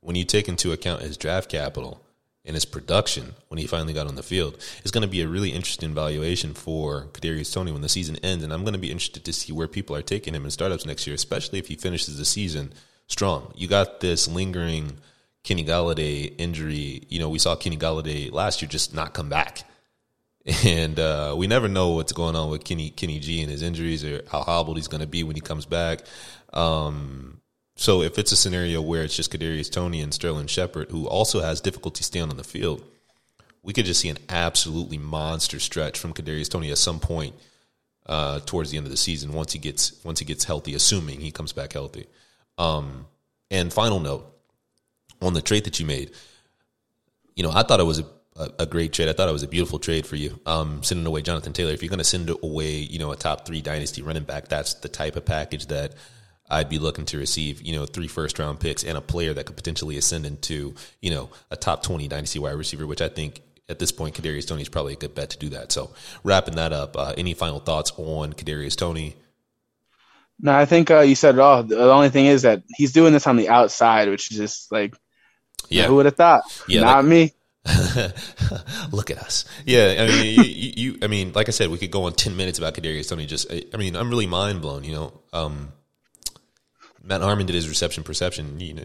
[0.00, 2.04] when you take into account his draft capital
[2.44, 5.28] and his production when he finally got on the field, it's going to be a
[5.28, 8.44] really interesting valuation for Kadarius Toney when the season ends.
[8.44, 10.84] And I'm going to be interested to see where people are taking him in startups
[10.84, 12.74] next year, especially if he finishes the season
[13.06, 13.52] strong.
[13.56, 14.98] You got this lingering
[15.42, 17.02] Kenny Golladay injury.
[17.08, 19.62] You know, we saw Kenny Golladay last year just not come back.
[20.62, 24.04] And uh, we never know what's going on with Kenny Kenny G and his injuries
[24.04, 26.00] or how hobbled he's going to be when he comes back.
[26.52, 27.40] Um,
[27.76, 31.40] so if it's a scenario where it's just Kadarius Toney and Sterling Shepard, who also
[31.40, 32.84] has difficulty staying on the field,
[33.62, 37.34] we could just see an absolutely monster stretch from Kadarius Toney at some point
[38.06, 41.20] uh, towards the end of the season once he gets once he gets healthy, assuming
[41.20, 42.06] he comes back healthy.
[42.58, 43.06] Um,
[43.50, 44.26] and final note
[45.20, 46.12] on the trade that you made,
[47.34, 49.08] you know, I thought it was a, a, a great trade.
[49.08, 50.38] I thought it was a beautiful trade for you.
[50.46, 51.72] Um, sending away Jonathan Taylor.
[51.72, 54.74] If you're going to send away, you know, a top three dynasty running back, that's
[54.74, 55.94] the type of package that
[56.48, 59.46] I'd be looking to receive, you know, three first round picks and a player that
[59.46, 63.40] could potentially ascend into, you know, a top 20 dynasty wide receiver, which I think
[63.68, 65.72] at this point, Kadarius Toney is probably a good bet to do that.
[65.72, 69.16] So wrapping that up, uh, any final thoughts on Kadarius Toney?
[70.40, 71.62] No, I think uh, you said it all.
[71.62, 74.94] The only thing is that he's doing this on the outside, which is just like,
[75.68, 76.42] yeah, who would have thought?
[76.68, 77.32] Yeah, not like, me.
[78.92, 79.46] Look at us.
[79.64, 82.36] Yeah, I mean, you, you, I mean, like I said, we could go on ten
[82.36, 83.26] minutes about Kadarius Toney.
[83.26, 84.84] Just, I mean, I'm really mind blown.
[84.84, 85.72] You know, um,
[87.02, 88.60] Matt Harmon did his reception perception.
[88.60, 88.84] You know,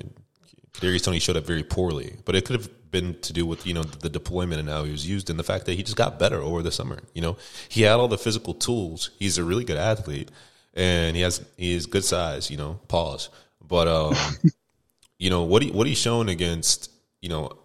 [0.73, 3.73] Kadarius Toney showed up very poorly, but it could have been to do with you
[3.73, 6.19] know the deployment and how he was used, and the fact that he just got
[6.19, 6.99] better over the summer.
[7.13, 9.09] You know, he had all the physical tools.
[9.19, 10.29] He's a really good athlete
[10.73, 12.49] and he has he is good size.
[12.49, 13.29] You know, pause.
[13.65, 14.15] But um,
[15.19, 17.57] you know what he what he's shown against you know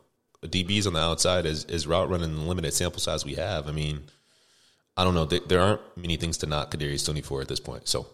[0.43, 3.69] DBs on the outside is is route running the limited sample size we have.
[3.69, 4.03] I mean,
[4.97, 5.25] I don't know.
[5.25, 7.89] There, there aren't many things to knock Kadarius Toney for at this point.
[7.89, 8.07] So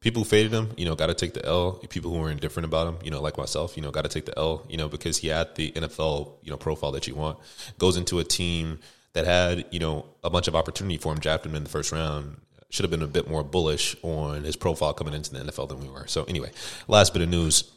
[0.00, 1.72] people who faded him, you know, got to take the L.
[1.88, 4.26] People who are indifferent about him, you know, like myself, you know, got to take
[4.26, 4.64] the L.
[4.68, 7.38] You know, because he had the NFL, you know, profile that you want.
[7.78, 8.80] Goes into a team
[9.12, 11.92] that had, you know, a bunch of opportunity for him, drafted him in the first
[11.92, 12.36] round
[12.70, 15.80] should have been a bit more bullish on his profile coming into the NFL than
[15.80, 16.06] we were.
[16.06, 16.50] So anyway,
[16.86, 17.70] last bit of news.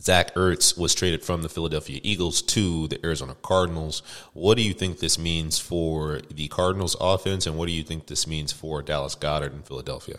[0.00, 4.02] Zach Ertz was traded from the Philadelphia Eagles to the Arizona Cardinals.
[4.32, 8.06] What do you think this means for the Cardinals offense, and what do you think
[8.06, 10.18] this means for Dallas Goedert in Philadelphia?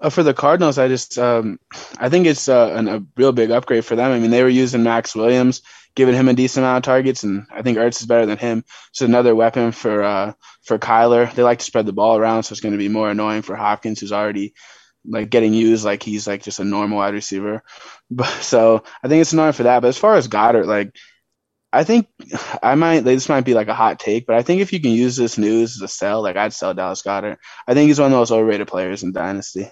[0.00, 1.58] Uh, for the Cardinals, I just um,
[1.98, 4.12] I think it's uh, an, a real big upgrade for them.
[4.12, 5.62] I mean, they were using Maxx Williams,
[5.94, 8.64] giving him a decent amount of targets, and I think Ertz is better than him.
[8.92, 10.32] So another weapon for uh,
[10.64, 11.32] for Kyler.
[11.34, 13.56] They like to spread the ball around, so it's going to be more annoying for
[13.56, 14.54] Hopkins, who's already
[15.06, 17.62] like getting used like he's like just a normal wide receiver.
[18.10, 19.80] But so I think it's annoying for that.
[19.80, 20.94] But as far as Goedert, like
[21.72, 22.06] I think
[22.62, 24.92] I might this might be like a hot take, but I think if you can
[24.92, 27.38] use this news as a sell, like I'd sell Dallas Goedert.
[27.66, 29.70] I think he's one of the most overrated players in Dynasty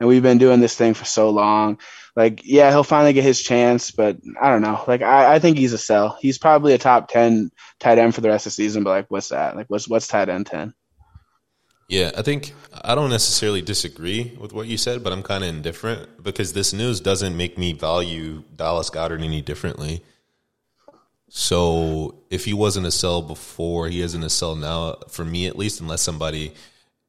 [0.00, 1.78] and we've been doing this thing for so long.
[2.18, 4.82] Like, yeah, he'll finally get his chance, but I don't know.
[4.88, 6.18] Like, I, I think he's a sell.
[6.20, 9.06] He's probably a top ten tight end for the rest of the season, but like,
[9.08, 9.54] what's that?
[9.54, 10.74] Like, what's what's tight end ten?
[11.88, 15.50] Yeah, I think I don't necessarily disagree with what you said, but I'm kind of
[15.50, 20.02] indifferent because this news doesn't make me value Dallas Goedert any differently.
[21.28, 25.56] So if he wasn't a sell before, he isn't a sell now, for me at
[25.56, 26.52] least, unless somebody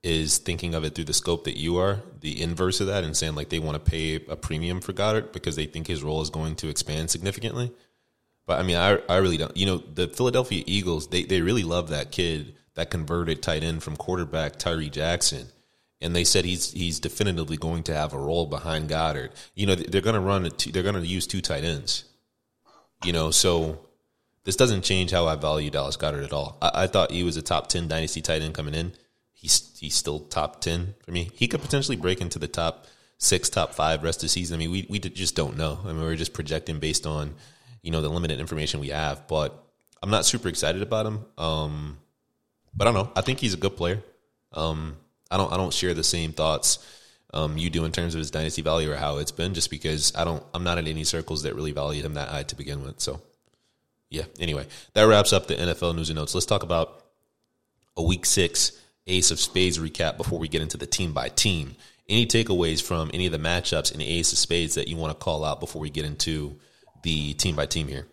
[0.03, 3.15] is thinking of it through the scope that you are, the inverse of that, and
[3.15, 6.21] saying like they want to pay a premium for Goedert because they think his role
[6.21, 7.71] is going to expand significantly.
[8.45, 9.55] But I mean, I I really don't.
[9.55, 13.83] You know, the Philadelphia Eagles they they really love that kid that converted tight end
[13.83, 15.47] from quarterback Tyree Jackson,
[15.99, 19.31] and they said he's he's definitively going to have a role behind Goedert.
[19.53, 22.05] You know, they're going to run a two, they're going to use two tight ends.
[23.03, 23.85] You know, so
[24.45, 26.57] this doesn't change how I value Dallas Goedert at all.
[26.61, 28.93] I, I thought he was a top ten dynasty tight end coming in
[29.39, 31.29] he's he's still top ten for me.
[31.33, 34.55] He could potentially break into the top six, top five rest of the season.
[34.55, 35.79] I mean, we we just don't know.
[35.83, 37.35] I mean, we're just projecting based on
[37.81, 39.27] you know the limited information we have.
[39.27, 39.63] But
[40.03, 41.25] I'm not super excited about him.
[41.37, 41.97] Um,
[42.75, 43.11] but I don't know.
[43.15, 44.01] I think he's a good player.
[44.53, 44.97] Um,
[45.31, 46.85] I don't I don't share the same thoughts
[47.33, 50.13] um, you do in terms of his dynasty value or how it's been, just because
[50.15, 52.83] I don't I'm not in any circles that really value him that high to begin
[52.83, 52.99] with.
[52.99, 53.21] So
[54.09, 54.23] yeah.
[54.39, 56.33] Anyway, that wraps up the NFL news and notes.
[56.33, 57.05] Let's talk about
[57.95, 58.71] a week six
[59.09, 61.75] Ace of Spades recap before we get into the team by team.
[62.07, 65.11] Any takeaways from any of the matchups in the Ace of Spades that you want
[65.11, 66.59] to call out before we get into
[67.03, 68.07] the team by team here?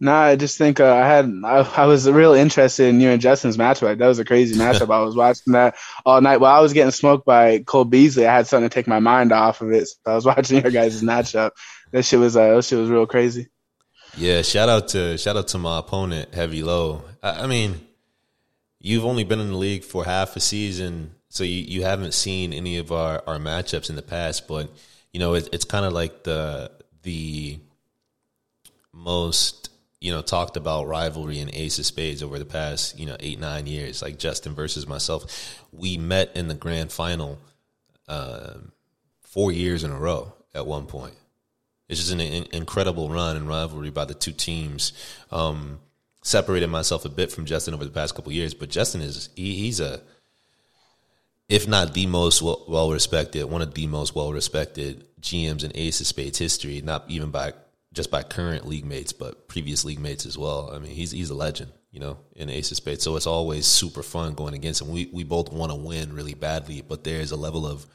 [0.00, 3.20] Nah, I just think uh, I had I, I, was real interested in you and
[3.20, 3.98] Justin's matchup.
[3.98, 4.94] That was a crazy matchup.
[4.94, 8.26] I was watching that all night while I was getting smoked by Cole Beasley.
[8.26, 9.88] I had something to take my mind off of it.
[9.88, 11.50] So I was watching your guys' matchup.
[11.90, 13.48] That shit was uh, that shit was real crazy.
[14.16, 17.02] Yeah, shout out to shout out to my opponent, Heavy Low.
[17.20, 17.87] I, I mean,
[18.80, 22.52] you've only been in the league for half a season, so you, you haven't seen
[22.52, 24.48] any of our, our matchups in the past.
[24.48, 24.70] But
[25.12, 26.70] you know, it, it's kind of like the
[27.02, 27.58] the
[28.92, 33.16] most you know talked about rivalry in Ace of Spades over the past you know
[33.20, 34.02] eight nine years.
[34.02, 37.38] Like Justin versus myself, we met in the grand final
[38.06, 38.54] uh,
[39.22, 41.14] four years in a row at one point.
[41.88, 44.92] It's just an, an incredible run and rivalry by the two teams.
[45.30, 45.80] Um,
[46.28, 49.54] separated myself a bit from Justin over the past couple years, but Justin is he,
[49.54, 50.00] he's a
[51.48, 56.00] if not the most well respected, one of the most well respected GMs in Ace
[56.00, 57.54] of Spades history, not even by
[57.94, 60.70] just by current league mates, but previous league mates as well.
[60.72, 63.02] I mean, he's he's a legend, you know, in Ace of Spades.
[63.02, 64.90] So it's always super fun going against him.
[64.90, 67.86] We we both want to win really badly, but there's a level of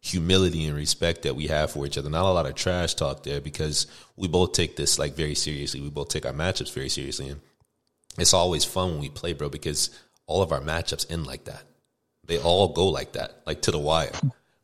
[0.00, 2.10] humility and respect that we have for each other.
[2.10, 5.80] Not a lot of trash talk there because we both take this like very seriously.
[5.80, 7.30] We both take our matchups very seriously.
[7.30, 7.40] And
[8.18, 9.90] it's always fun when we play, bro, because
[10.26, 11.62] all of our matchups end like that.
[12.26, 14.12] They all go like that, like to the wire.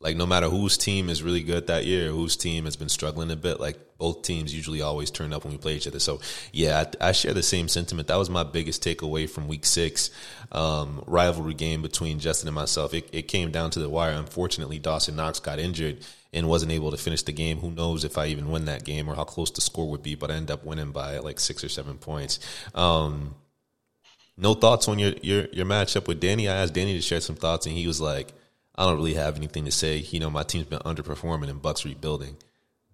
[0.04, 3.30] Like no matter whose team is really good that year, whose team has been struggling
[3.30, 5.98] a bit, like both teams usually always turn up when we play each other.
[5.98, 6.20] So
[6.52, 8.08] yeah, I, I share the same sentiment.
[8.08, 10.10] That was my biggest takeaway from week six
[10.52, 12.92] um, rivalry game between Justin and myself.
[12.92, 14.12] It, it came down to the wire.
[14.12, 17.60] Unfortunately, Dawson Knox got injured and wasn't able to finish the game.
[17.60, 20.16] Who knows if I even win that game or how close the score would be?
[20.16, 22.40] But I end up winning by like six or seven points.
[22.74, 23.36] Um,
[24.36, 26.48] no thoughts on your, your your matchup with Danny.
[26.48, 28.32] I asked Danny to share some thoughts, and he was like,
[28.74, 29.98] "I don't really have anything to say.
[29.98, 32.36] You know, my team's been underperforming and Bucks rebuilding."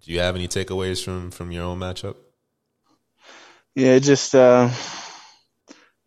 [0.03, 2.15] Do you have any takeaways from from your own matchup?
[3.75, 4.69] Yeah, just uh,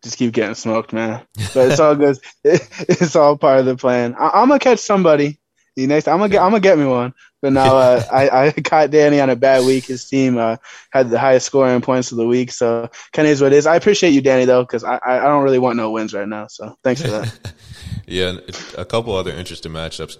[0.03, 1.25] just keep getting smoked, man.
[1.53, 2.17] But it's all good.
[2.43, 4.15] it's all part of the plan.
[4.19, 5.39] I, am gonna catch somebody.
[5.75, 7.13] The next, I'm gonna get, I'm gonna get me one.
[7.45, 9.85] But now uh, I, I caught Danny on a bad week.
[9.85, 10.57] His team uh,
[10.89, 13.67] had the highest scoring points of the week, so kind of is what it is.
[13.67, 16.47] I appreciate you, Danny, though, because I, I don't really want no wins right now.
[16.47, 17.53] So thanks for that.
[18.07, 18.37] yeah,
[18.79, 20.17] a couple other interesting matchups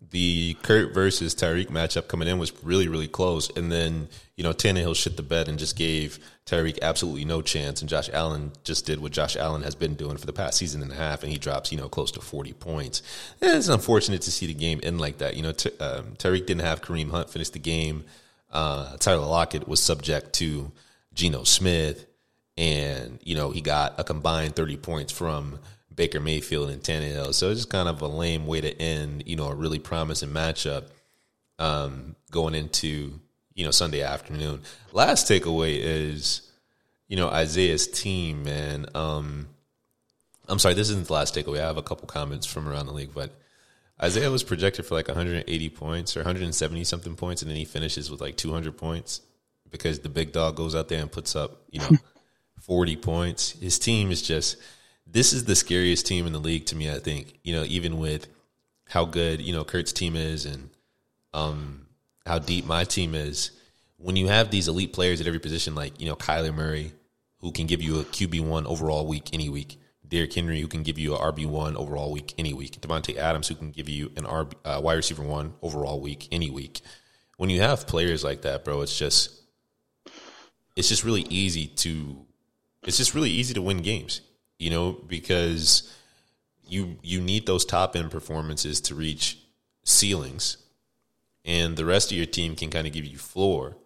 [0.00, 3.50] the Kurt versus Tyreek matchup coming in was really, really close.
[3.56, 7.80] And then, you know, Tannehill shit the bed and just gave Tyreek absolutely no chance.
[7.80, 10.82] And Josh Allen just did what Josh Allen has been doing for the past season
[10.82, 13.02] and a half, and he drops, you know, close to 40 points.
[13.40, 15.34] And it's unfortunate to see the game end like that.
[15.36, 18.04] You know, t- um, Tyreek didn't have Kareem Hunt finish the game.
[18.52, 20.70] uh, Tyler Lockett was subject to
[21.14, 22.06] Geno Smith,
[22.56, 25.58] and you know he got a combined thirty points from
[25.96, 27.34] Baker Mayfield and Tannehill.
[27.34, 30.30] So it's just kind of a lame way to end, you know, a really promising
[30.30, 30.84] matchup
[31.58, 33.18] um, going into
[33.54, 34.60] you know Sunday afternoon.
[34.92, 36.42] Last takeaway is,
[37.08, 38.86] you know, Isaiah's team, man.
[38.94, 39.48] Um,
[40.46, 41.60] I'm sorry, this isn't the last takeaway.
[41.60, 43.32] I have a couple comments from around the league, but
[44.00, 48.10] Isaiah was projected for like 180 points or 170 something points, and then he finishes
[48.10, 49.22] with like 200 points
[49.70, 51.90] because the big dog goes out there and puts up, you know,
[52.60, 53.50] 40 points.
[53.52, 54.58] His team is just
[55.06, 56.90] this is the scariest team in the league to me.
[56.90, 58.28] I think you know, even with
[58.88, 60.70] how good you know Kurt's team is and
[61.32, 61.86] um,
[62.24, 63.52] how deep my team is.
[63.98, 66.92] When you have these elite players at every position, like you know Kyler Murray,
[67.40, 70.82] who can give you a QB one overall week any week, Derrick Henry, who can
[70.82, 74.12] give you an RB one overall week any week, Davante Adams, who can give you
[74.16, 76.80] an RB, uh, wide receiver one overall week any week.
[77.36, 79.30] When you have players like that, bro, it's just
[80.74, 82.24] it's just really easy to
[82.84, 84.20] it's just really easy to win games,
[84.58, 85.92] you know, because
[86.66, 89.38] you you need those top end performances to reach
[89.84, 90.56] ceilings,
[91.44, 93.76] and the rest of your team can kind of give you floor.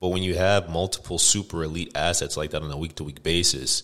[0.00, 3.22] But when you have multiple super elite assets like that on a week to week
[3.22, 3.82] basis,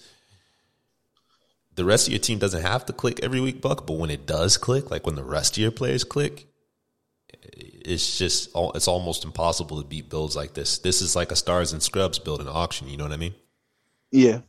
[1.74, 3.86] the rest of your team doesn't have to click every week, Buck.
[3.86, 6.46] But when it does click, like when the rest of your players click,
[7.42, 10.78] it's just it's almost impossible to beat builds like this.
[10.78, 12.88] This is like a stars and scrubs build in auction.
[12.88, 13.34] You know what I mean?
[14.10, 14.40] Yeah.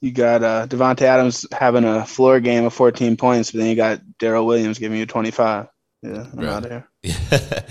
[0.00, 3.76] You got uh, Davante Adams having a floor game of 14 points, but then you
[3.76, 5.68] got Darrel Williams giving you 25.
[6.02, 6.48] Yeah, I'm Right.
[6.48, 6.86] out of here.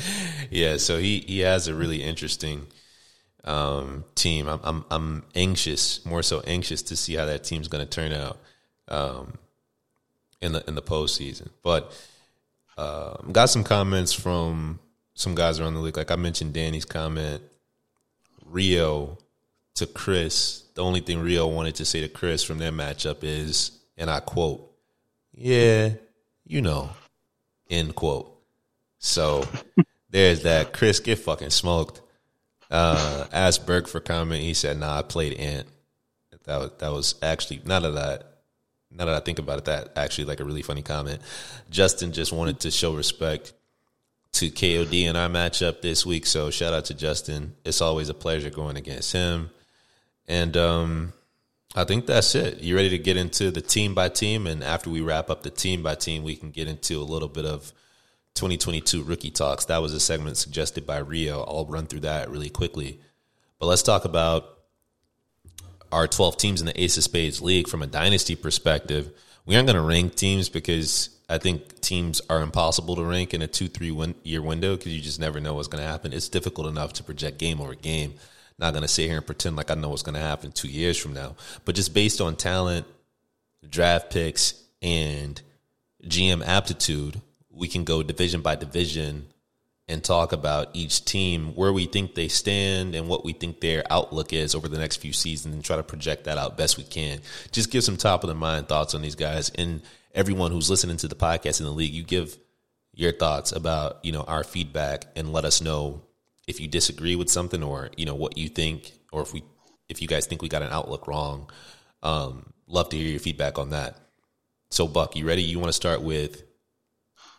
[0.52, 2.68] yeah, so he he has a really interesting
[3.44, 4.48] um, team.
[4.48, 8.12] I'm I'm I'm anxious, more so anxious to see how that team's going to turn
[8.12, 8.38] out
[8.88, 9.34] um,
[10.42, 11.50] in the in the postseason.
[11.64, 11.92] But
[12.78, 14.80] um, got some comments from
[15.16, 15.98] some guys around the league.
[15.98, 17.42] Like I mentioned, Danny's comment,
[18.46, 19.18] Rio
[19.80, 20.64] to Chris.
[20.76, 24.20] The only thing Rio wanted to say to Chris from their matchup is, and I
[24.20, 24.72] quote,
[25.34, 25.94] "Yeah,
[26.46, 26.92] you know."
[27.70, 28.36] End quote.
[28.98, 29.46] So
[30.10, 30.74] there's that.
[30.74, 32.02] Chris get fucking smoked.
[32.72, 34.42] Uh, asked Burke for comment.
[34.42, 35.68] He said, "Nah, I played Ant."
[36.46, 38.40] That was, that was actually now that
[38.92, 41.22] now that I think about it, that actually like a really funny comment.
[41.70, 43.54] Justin just wanted to show respect
[44.34, 46.26] to KOD in our matchup this week.
[46.26, 47.56] So shout out to Justin.
[47.66, 49.52] It's always a pleasure going against him.
[50.30, 51.14] And um,
[51.76, 52.60] I think that's it.
[52.62, 54.46] You ready to get into the team by team?
[54.48, 57.28] And after we wrap up the team by team, we can get into a little
[57.28, 57.74] bit of
[58.36, 59.66] 2022 rookie talks.
[59.66, 61.42] That was a segment suggested by Rio.
[61.44, 63.00] I'll run through that really quickly.
[63.58, 64.60] But let's talk about
[65.92, 69.12] our 12 teams in the Ace of Spades League from a dynasty perspective.
[69.48, 73.42] We aren't going to rank teams because I think teams are impossible to rank in
[73.42, 76.14] a two, three win- year window because you just never know what's going to happen.
[76.14, 78.14] It's difficult enough to project game over game.
[78.60, 80.68] Not going to sit here and pretend like I know what's going to happen two
[80.68, 81.36] years from now.
[81.64, 82.86] But just based on talent,
[83.68, 85.42] draft picks, and
[86.04, 89.28] GM aptitude, we can go division by division
[89.88, 93.84] and talk about each team, where we think they stand and what we think their
[93.90, 96.84] outlook is over the next few seasons and try to project that out best we
[96.84, 97.20] can.
[97.52, 99.82] Just give some top of the mind thoughts on these guys and
[100.14, 101.94] everyone who's listening to the podcast in the league.
[101.94, 102.38] You give
[102.94, 106.04] your thoughts about, you know, our feedback and let us know
[106.50, 109.44] if you disagree with something or, you know, what you think or if we
[109.88, 111.50] if you guys think we got an outlook wrong.
[112.02, 113.98] Um, love to hear your feedback on that.
[114.72, 115.44] So Buck, you ready?
[115.44, 116.44] You want to start with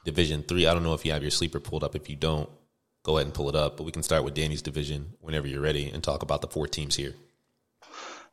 [0.05, 0.67] Division Three.
[0.67, 1.97] I don't know if you have your sleeper pulled up.
[1.97, 2.49] If you don't,
[3.03, 3.77] go ahead and pull it up.
[3.77, 6.67] But we can start with Danny's division whenever you're ready and talk about the four
[6.69, 7.15] teams here.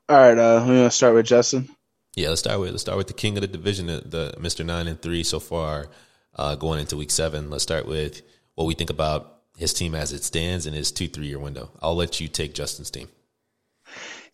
[0.10, 1.70] All right, uh, we're gonna start with Justin.
[2.16, 4.64] Yeah, let's start with let's start with the king of the division, the, the Mister
[4.64, 5.90] Nine and Three so far,
[6.36, 7.50] uh, going into Week Seven.
[7.50, 8.22] Let's start with
[8.56, 11.72] what we think about his team as it stands in his two three year window.
[11.82, 13.10] I'll let you take Justin's team.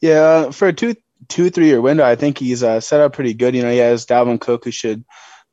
[0.02, 0.96] Yeah, uh, for a two
[1.30, 3.56] two three year window, I think he's uh, set up pretty good.
[3.56, 5.04] You know, he has Dalvin Cook, who should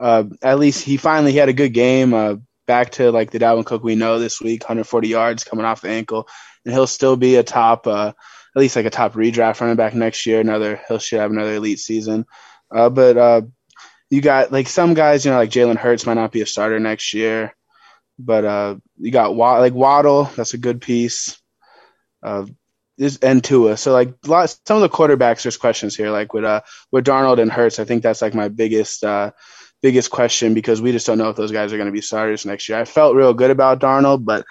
[0.00, 2.12] uh, at least he finally he had a good game.
[2.12, 5.82] Uh, back to like the Dalvin Cook we know this week, 140 yards coming off
[5.82, 6.28] the ankle,
[6.64, 9.94] and he'll still be a top, uh, at least like a top redraft running back
[9.94, 10.40] next year.
[10.40, 12.26] Another he'll should have another elite season.
[12.72, 13.44] Uh, but
[14.10, 16.80] you got like some guys, you know, like Jalen Hurts might not be a starter
[16.80, 17.54] next year,
[18.24, 21.40] but uh, you got Wa- like Waddle, that's a good piece.
[22.22, 22.46] Uh,
[23.00, 23.78] this and Tua.
[23.78, 26.10] So like a lot, some of the quarterbacks, there's questions here.
[26.10, 26.60] Like with uh
[26.92, 29.30] with Darnold and Hurts, I think that's like my biggest uh
[29.82, 32.44] biggest question because we just don't know if those guys are going to be starters
[32.44, 32.78] next year.
[32.78, 34.44] I felt real good about Darnold, but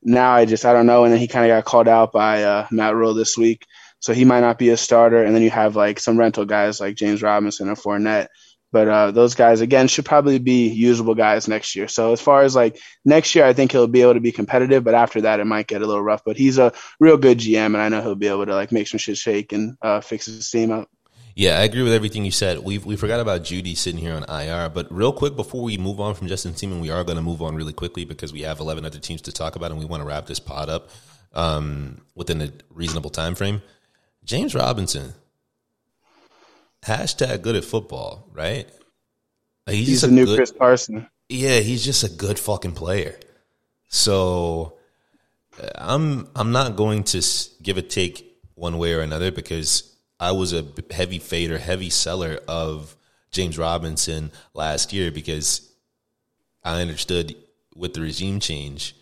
[0.00, 1.04] now I just I don't know.
[1.04, 3.66] And then he kind of got called out by uh, Matt Rhule this week,
[3.98, 5.24] so he might not be a starter.
[5.24, 8.28] And then you have like some rental guys like James Robinson and Fournette.
[8.70, 11.88] But uh, those guys again should probably be usable guys next year.
[11.88, 14.84] So as far as like next year, I think he'll be able to be competitive.
[14.84, 16.22] But after that, it might get a little rough.
[16.24, 18.88] But he's a real good GM, and I know he'll be able to like make
[18.88, 20.90] some shit shake and uh, fix his team up.
[21.38, 22.58] Yeah, I agree with everything you said.
[22.58, 26.00] We we forgot about Jeudy sitting here on IR, but real quick before we move
[26.00, 28.58] on from Justin Seaman, we are going to move on really quickly because we have
[28.58, 30.90] eleven other teams to talk about, and we want to wrap this pod up
[31.34, 33.62] um, within a reasonable time frame.
[34.24, 35.14] James Robinson,
[36.88, 38.68] hashtag good at football, right?
[39.66, 41.06] Like, He's, the a new good- Chris Carson.
[41.28, 43.14] yeah, he's just a good fucking player.
[43.88, 44.78] So
[45.62, 47.22] uh, I'm I'm not going to
[47.62, 48.24] give a take
[48.54, 52.96] one way or another because I was a heavy fader, heavy seller of
[53.30, 55.70] James Robinson last year because
[56.64, 57.36] I understood
[57.74, 58.94] with the regime change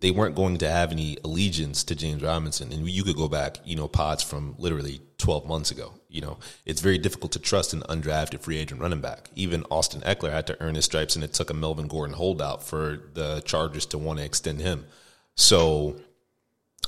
[0.00, 2.72] they weren't going to have any allegiance to James Robinson.
[2.72, 5.92] And you could go back, you know, pods from literally 12 months ago.
[6.08, 9.30] You know, it's very difficult to trust an undrafted free agent running back.
[9.34, 12.62] Even Austin Ekeler had to earn his stripes, and it took a Melvin Gordon holdout
[12.62, 14.86] for the Chargers to want to extend him.
[15.34, 15.96] So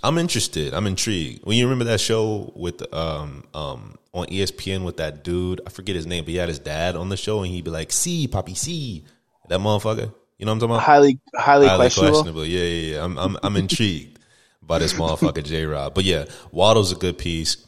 [0.03, 0.73] I'm interested.
[0.73, 1.45] I'm intrigued.
[1.45, 5.97] When you remember that show with um um on ESPN with that dude, I forget
[5.97, 8.27] his name, but he had his dad on the show, and he'd be like, "See,
[8.27, 9.05] Poppy, see
[9.49, 10.85] that motherfucker." You know what I'm talking about?
[10.87, 12.13] Highly, highly, Highly questionable.
[12.13, 12.47] questionable.
[12.47, 13.05] Yeah, yeah, yeah.
[13.05, 14.19] I'm, I'm, I'm intrigued
[14.63, 15.95] by this motherfucker J Rob.
[15.95, 17.59] But yeah, Waddle's a good piece.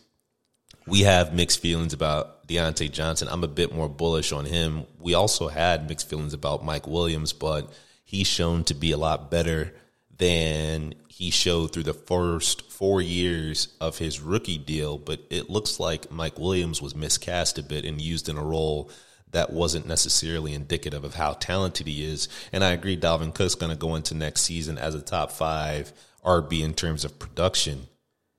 [0.86, 3.28] We have mixed feelings about Diontae Johnson.
[3.30, 4.86] I'm a bit more bullish on him.
[4.98, 7.70] We also had mixed feelings about Mike Williams, but
[8.04, 9.74] he's shown to be a lot better
[10.16, 14.96] than he showed through the first four years of his rookie deal.
[14.96, 18.90] But it looks like Mike Williams was miscast a bit and used in a role
[19.32, 22.28] that wasn't necessarily indicative of how talented he is.
[22.52, 25.92] And I agree, Dalvin Cook's going to go into next season as a top five
[26.24, 27.88] RB in terms of production.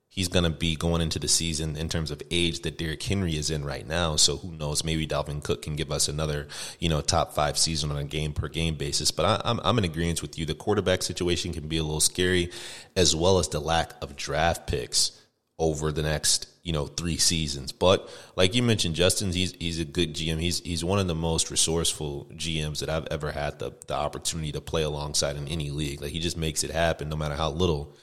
[0.08, 3.36] He's going to be going into the season in terms of age that Derrick Henry
[3.36, 4.14] is in right now.
[4.14, 4.84] So who knows?
[4.84, 6.46] Maybe Dalvin Cook can give us another,
[6.78, 9.10] you know, top five season on a game per game basis.
[9.10, 10.46] But I, I'm, I'm in agreement with you.
[10.46, 12.52] The quarterback situation can be a little scary,
[12.94, 15.20] as well as the lack of draft picks
[15.58, 17.72] over the next you know three seasons.
[17.72, 20.40] But like you mentioned, Justin, he's he's a good GM.
[20.40, 24.52] He's he's one of the most resourceful GMs that I've ever had the the opportunity
[24.52, 26.00] to play alongside in any league.
[26.00, 27.94] Like he just makes it happen, no matter how little.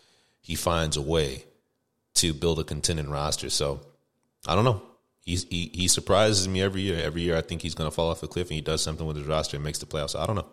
[0.43, 1.45] He finds a way
[2.15, 3.49] to build a contending roster.
[3.49, 3.81] So
[4.47, 4.81] I don't know.
[5.21, 6.99] He's he, he surprises me every year.
[6.99, 9.05] Every year I think he's going to fall off a cliff, and he does something
[9.05, 10.19] with his roster and makes the playoffs.
[10.19, 10.47] I don't know,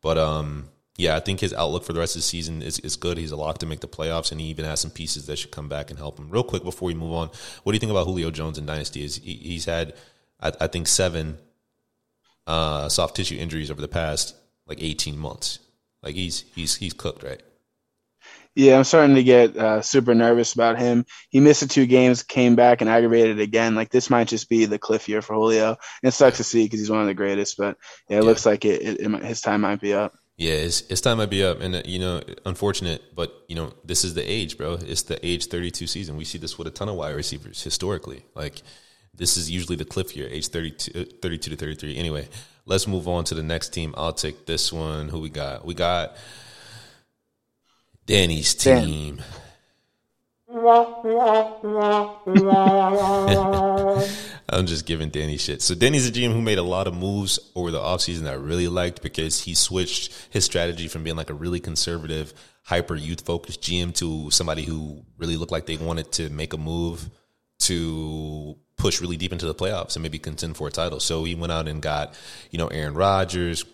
[0.00, 0.68] but um,
[1.02, 3.18] yeah, I think his outlook for the rest of the season is, is good.
[3.18, 5.50] He's a lock to make the playoffs, and he even has some pieces that should
[5.50, 6.30] come back and help him.
[6.30, 7.28] Real quick before we move on,
[7.62, 9.02] what do you think about Julio Jones and Dynasty?
[9.04, 9.94] Is he, he's had,
[10.40, 11.38] I, I think, seven
[12.46, 14.36] uh, soft tissue injuries over the past
[14.66, 15.58] like eighteen months.
[16.02, 17.42] Like he's he's he's cooked, right?
[18.54, 21.06] Yeah, I'm starting to get uh, super nervous about him.
[21.30, 23.74] He missed the two games, came back and aggravated it again.
[23.74, 25.68] Like this might just be the cliff year for Julio.
[25.70, 27.56] And it sucks to see because he's one of the greatest.
[27.56, 27.78] But
[28.10, 28.26] yeah, it Yeah.
[28.26, 30.12] looks like it, it, it his time might be up.
[30.42, 33.72] Yeah, it's, his time might be up, and uh, you know, unfortunate, but you know,
[33.84, 34.74] this is the age, bro.
[34.74, 36.16] It's the age thirty-two season.
[36.16, 38.24] We see this with a ton of wide receivers historically.
[38.34, 38.60] Like,
[39.14, 41.96] this is usually the cliff year, age 32, uh, 32 to thirty-three.
[41.96, 42.28] Anyway,
[42.66, 43.94] let's move on to the next team.
[43.96, 45.10] I'll take this one.
[45.10, 45.64] Who we got?
[45.64, 46.16] We got
[48.06, 48.84] Danny's Dan.
[48.84, 49.22] team.
[54.48, 55.62] I'm just giving Danny shit.
[55.62, 58.36] So Danny's a GM who made a lot of moves over the offseason that I
[58.36, 62.34] really liked because he switched his strategy from being like a really conservative,
[62.64, 66.58] hyper youth focused GM to somebody who really looked like they wanted to make a
[66.58, 67.08] move
[67.60, 71.00] to push really deep into the playoffs and maybe contend for a title.
[71.00, 72.14] So he went out and got,
[72.50, 73.64] you know, Aaron Rodgers.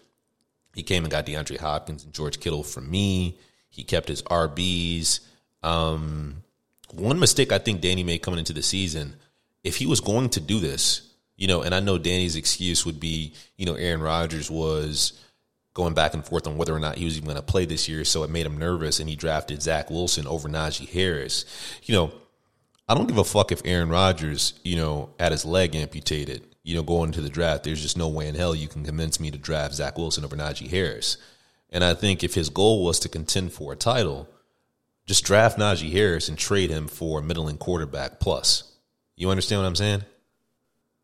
[0.74, 3.38] He came and got DeAndre Hopkins and George Kittle from me.
[3.68, 5.20] He kept his RBs.
[5.62, 6.44] Um,
[6.92, 9.16] one mistake I think Danny made coming into the season,
[9.64, 11.02] if he was going to do this,
[11.36, 15.12] you know, and I know Danny's excuse would be, you know, Aaron Rodgers was
[15.74, 17.88] going back and forth on whether or not he was even going to play this
[17.88, 21.44] year, so it made him nervous, and he drafted Zach Wilson over Najee Harris.
[21.84, 22.12] You know,
[22.88, 26.74] I don't give a fuck if Aaron Rodgers, you know, had his leg amputated, you
[26.74, 27.62] know, going into the draft.
[27.62, 30.36] There's just no way in hell you can convince me to draft Zach Wilson over
[30.36, 31.16] Najee Harris.
[31.70, 34.28] And I think if his goal was to contend for a title,
[35.08, 38.70] just draft Najee Harris and trade him for a middling quarterback plus.
[39.16, 40.04] You understand what I'm saying?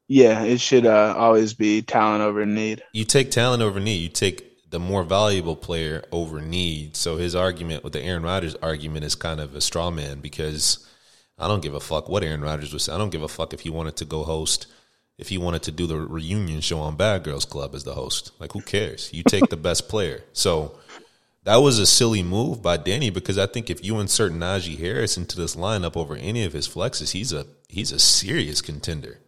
[0.06, 2.82] Yeah, it should uh, always be talent over need.
[2.92, 3.96] You take talent over need.
[3.96, 6.96] You take the more valuable player over need.
[6.96, 10.86] So his argument with the Aaron Rodgers argument is kind of a straw man because
[11.38, 12.84] I don't give a fuck what Aaron Rodgers was.
[12.84, 14.66] Saying I don't give a fuck if he wanted to go host,
[15.16, 18.32] if he wanted to do the reunion show on Bad Girls Club as the host.
[18.38, 19.10] Like, who cares?
[19.14, 20.24] You take the best player.
[20.34, 20.78] So
[21.44, 25.16] that was a silly move by Danny because I think if you insert Najee Harris
[25.16, 29.18] into this lineup over any of his flexes, he's a he's a serious contender.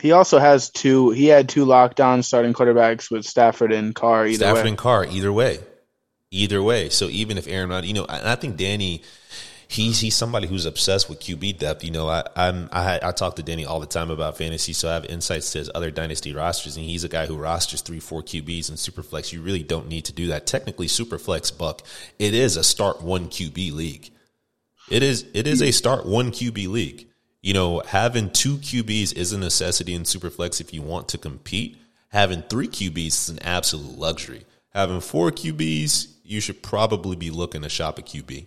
[0.00, 1.10] He also has two.
[1.10, 4.26] He had two lockdown starting quarterbacks with Stafford and Carr.
[4.26, 4.68] Either Stafford way.
[4.68, 5.60] and Carr, either way,
[6.30, 6.88] either way.
[6.88, 9.02] So even if Aaron Rodgers, you know, and I think Danny,
[9.68, 11.84] he's he's somebody who's obsessed with QB depth.
[11.84, 14.88] You know, I I'm I, I talk to Danny all the time about fantasy, so
[14.88, 18.00] I have insights to his other dynasty rosters, and he's a guy who rosters three,
[18.00, 19.32] four QBs in Superflex.
[19.32, 20.46] You really don't need to do that.
[20.46, 21.82] Technically, Superflex Buck,
[22.18, 24.10] it is a start one QB league.
[24.90, 27.06] It is it is a start one QB league.
[27.40, 31.78] You know, having two QBs is a necessity in Superflex if you want to compete.
[32.08, 34.44] Having three QBs is an absolute luxury.
[34.70, 38.46] Having four QBs, you should probably be looking to shop a QB.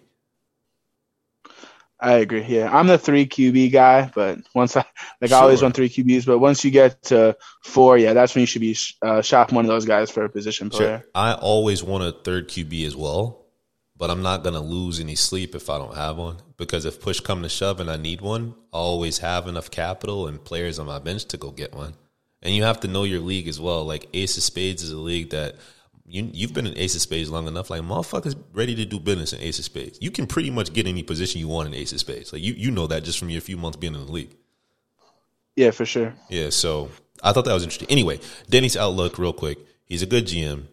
[2.02, 2.44] I agree.
[2.44, 4.84] Yeah, I'm the three QB guy, but once I
[5.22, 5.68] like I always Sure.
[5.68, 8.76] run three QBs, but once you get to four, yeah, that's when you should be
[9.04, 11.06] uh, shopping one of those guys for a position player.
[11.14, 13.46] I always want a third QB as well,
[13.96, 17.00] but I'm not going to lose any sleep if I don't have one because if
[17.00, 20.80] push come to shove and I need one, I always have enough capital and players
[20.80, 21.94] on my bench to go get one.
[22.42, 23.86] And you have to know your league as well.
[23.86, 25.56] Like Ace of Spades is a league that
[26.12, 27.70] you you've been in Ace of Spades long enough.
[27.70, 29.98] Like motherfuckers ready to do business in Ace of Spades.
[30.02, 32.34] You can pretty much get any position you want in Ace of Spades.
[32.34, 34.36] Like you you know that just from your few months being in the league.
[35.56, 36.14] Yeah, for sure.
[36.30, 36.90] Yeah, so
[37.24, 37.90] I thought that was interesting.
[37.90, 39.60] Anyway, Danny's outlook, real quick.
[39.86, 40.66] He's a good GM.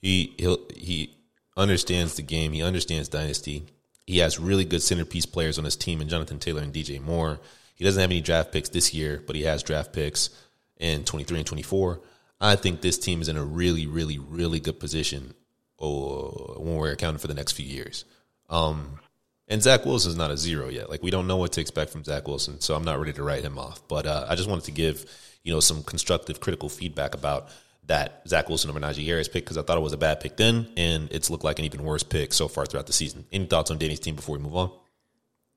[0.00, 1.16] He he he
[1.56, 2.52] understands the game.
[2.52, 3.66] He understands dynasty.
[4.06, 7.40] He has really good centerpiece players on his team, and Jonathan Taylor and DJ Moore.
[7.74, 10.30] He doesn't have any draft picks this year, but he has draft picks
[10.78, 12.00] in twenty three and twenty four.
[12.40, 15.34] I think this team is in a really, really, really good position
[15.78, 18.04] when we're accounting for the next few years.
[18.48, 18.98] Um,
[19.48, 20.88] and Zach Wilson's not a zero yet.
[20.88, 23.22] Like we don't know what to expect from Zach Wilson, so I'm not ready to
[23.22, 23.86] write him off.
[23.88, 25.04] But uh, I just wanted to give
[25.42, 27.48] you know some constructive, critical feedback about
[27.86, 30.36] that Zach Wilson over Najee Harris pick because I thought it was a bad pick
[30.36, 33.26] then, and it's looked like an even worse pick so far throughout the season.
[33.30, 34.70] Any thoughts on Danny's team before we move on?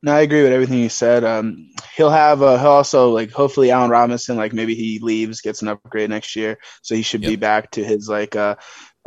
[0.04, 1.24] No, I agree with everything you said.
[1.24, 5.64] Um, he'll have uh, he'll also like hopefully Allen Robinson like maybe he leaves gets
[5.64, 8.56] an upgrade next year, so he should be back to his like uh,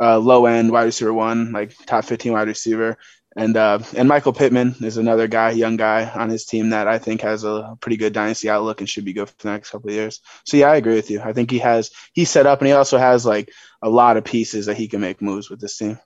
[0.01, 2.97] uh, low end wide receiver one, like top fifteen wide receiver.
[3.37, 6.99] And uh, and Michael Pittman is another guy, young guy on his team that I
[6.99, 9.89] think has a pretty good dynasty outlook and should be good for the next couple
[9.89, 10.19] of years.
[10.45, 11.21] So yeah, I agree with you.
[11.21, 13.49] I think he has he's set up and he also has like
[13.81, 15.97] a lot of pieces that he can make moves with this team.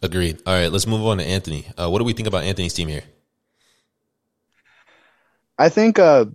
[0.00, 0.40] Agreed.
[0.46, 1.66] All right, let's move on to Anthony.
[1.76, 3.02] Uh, what do we think about Anthony's team here?
[5.58, 6.26] I think, uh,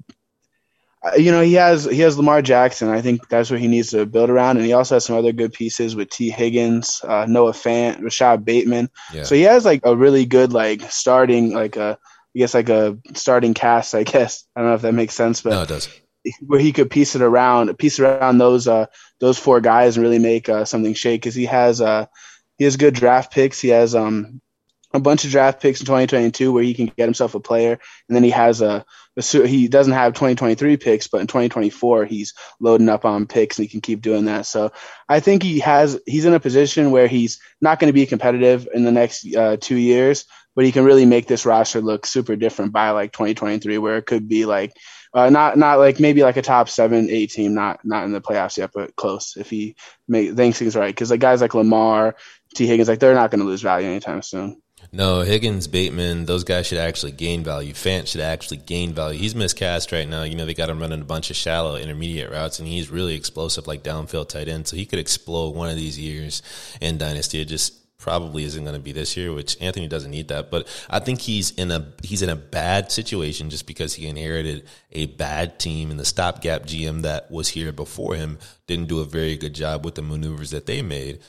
[1.18, 2.90] you know, he has he has Lamar Jackson.
[2.90, 5.34] I think that's what he needs to build around, and he also has some other
[5.34, 8.90] good pieces with Tee Higgins, uh, Noah Fant, Rashod Bateman.
[9.14, 9.24] Yeah.
[9.24, 11.98] So he has like a really good like starting like a
[12.36, 13.96] I guess like a starting cast.
[13.96, 15.90] I guess I don't know if that makes sense, but no, it does.
[16.42, 18.86] where he could piece it around, piece around those uh
[19.20, 22.06] those four guys and really make uh, something shake because he has uh
[22.58, 23.60] he has good draft picks.
[23.60, 24.42] He has um
[24.94, 28.16] a bunch of draft picks in 2022 where he can get himself a player, and
[28.16, 28.86] then he has a,
[29.16, 33.70] he doesn't have 2023 picks, but in 2024 he's loading up on picks and he
[33.70, 34.46] can keep doing that.
[34.46, 34.72] So
[35.08, 38.68] I think he has he's in a position where he's not going to be competitive
[38.74, 42.36] in the next uh, two years, but he can really make this roster look super
[42.36, 44.74] different by like 2023, where it could be like
[45.14, 48.22] uh, not not like maybe like a top seven, eight team, not not in the
[48.22, 49.76] playoffs yet, but close if he
[50.08, 50.94] make thinks things right.
[50.94, 52.16] Because like guys like Lamar,
[52.56, 54.63] Tee Higgins, like they're not going to lose value anytime soon.
[54.96, 57.74] No, Higgins, Bateman, those guys should actually gain value.
[57.74, 59.18] Fant should actually gain value.
[59.18, 60.22] He's miscast right now.
[60.22, 63.16] You know, they got him running a bunch of shallow intermediate routes, and he's really
[63.16, 64.68] explosive, like downfield tight end.
[64.68, 66.44] So he could explode one of these years
[66.80, 67.42] in Dynasty.
[67.42, 70.52] It just probably isn't going to be this year, which Anthony doesn't need that.
[70.52, 74.68] But I think he's in a he's in a bad situation just because he inherited
[74.92, 78.38] a bad team, and the stopgap GM that was here before him
[78.68, 81.20] didn't do a very good job with the maneuvers that they made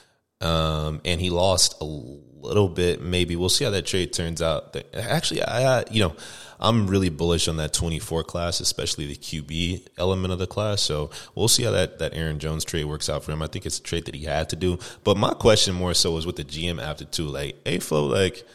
[0.40, 3.00] um, and he lost a little bit.
[3.02, 4.76] Maybe we'll see how that trade turns out.
[4.94, 6.16] Actually, I you know
[6.60, 10.80] I'm really bullish on that 24 class, especially the QB element of the class.
[10.82, 13.42] So we'll see how that that Aaron Jones trade works out for him.
[13.42, 14.78] I think it's a trade that he had to do.
[15.02, 17.26] But my question more so is with the GM after too.
[17.26, 18.46] Like Aflo, like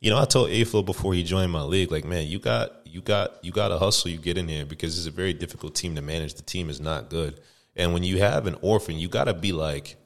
[0.00, 3.00] you know, I told Aflo before he joined my league, like man, you got you
[3.00, 4.10] got you got to hustle.
[4.10, 6.34] You get in there because it's a very difficult team to manage.
[6.34, 7.40] The team is not good,
[7.76, 9.96] and when you have an orphan, you got to be like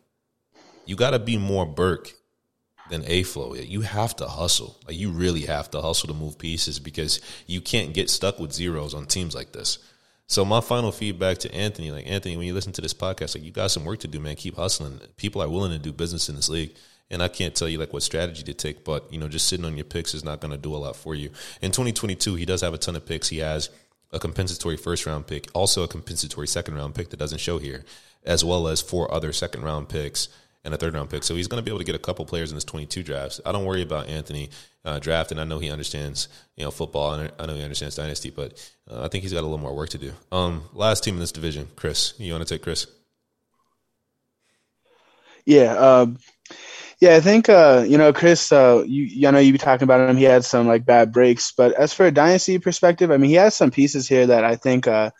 [0.86, 2.12] you got to be more Burke
[2.90, 3.54] than A Flow.
[3.54, 4.78] You have to hustle.
[4.86, 8.52] Like you really have to hustle to move pieces because you can't get stuck with
[8.52, 9.78] zeros on teams like this.
[10.26, 13.44] So my final feedback to Anthony, like Anthony, when you listen to this podcast, like
[13.44, 14.36] you got some work to do, man.
[14.36, 15.00] Keep hustling.
[15.16, 16.74] People are willing to do business in this league.
[17.10, 19.66] And I can't tell you like what strategy to take, but you know, just sitting
[19.66, 21.28] on your picks is not going to do a lot for you.
[21.60, 23.28] In 2022, he does have a ton of picks.
[23.28, 23.68] He has
[24.10, 27.84] a compensatory first round pick, also a compensatory second round pick that doesn't show here,
[28.24, 30.28] as well as four other second round picks
[30.64, 31.24] and a third round pick.
[31.24, 33.40] So he's going to be able to get a couple players in this 22 drafts.
[33.44, 34.50] I don't worry about Anthony
[34.84, 35.38] uh, drafting.
[35.38, 39.04] I know he understands, you know, football, and I know he understands dynasty, but uh,
[39.04, 40.12] I think he's got a little more work to do.
[40.30, 42.14] Um, last team in this division, Chris.
[42.18, 42.86] You want to take Chris?
[45.44, 46.18] Yeah, um,
[47.00, 47.16] yeah.
[47.16, 48.52] I think uh, you know, Chris.
[48.52, 50.16] Uh, you, I know you be talking about him.
[50.16, 53.36] He had some like bad breaks, but as for a dynasty perspective, I mean, he
[53.36, 55.10] has some pieces here that I think uh,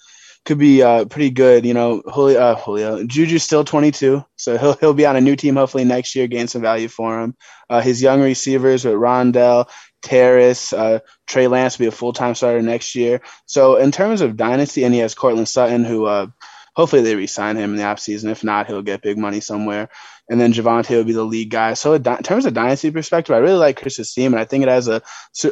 [0.45, 1.65] could be uh, pretty good.
[1.65, 5.37] You know, Julio, uh, Julio Juju's still 22, so he'll he'll be on a new
[5.37, 7.37] team hopefully next year, gain some value for him.
[7.71, 9.69] Uh, his young receivers with Rondale,
[10.03, 13.21] Terrace, uh, Trey Lance will be a full time starter next year.
[13.47, 16.27] So in terms of dynasty, and he has Courtland Sutton, who uh,
[16.75, 18.31] hopefully they re-sign him in the offseason.
[18.31, 19.89] If not, he'll get big money somewhere
[20.31, 21.75] and then Javonte would be the lead guy.
[21.75, 24.69] So in terms of dynasty perspective, I really like Chris's team, and I think it
[24.69, 25.03] has a,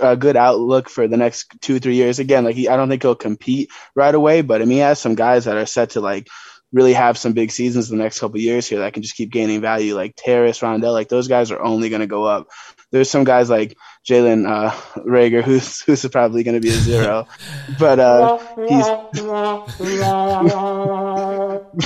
[0.01, 2.19] a good outlook for the next two three years.
[2.19, 4.99] Again, like he, I don't think he'll compete right away, but I mean he has
[4.99, 6.29] some guys that are set to like
[6.73, 9.31] really have some big seasons in the next couple years here that can just keep
[9.31, 12.49] gaining value, like Terrace, Rondale, like those guys are only going to go up.
[12.91, 13.77] There's some guys like
[14.09, 14.71] Jalen uh,
[15.01, 17.27] Reagor, who's who's probably going to be a zero,
[17.79, 18.39] but uh,
[18.69, 18.87] he's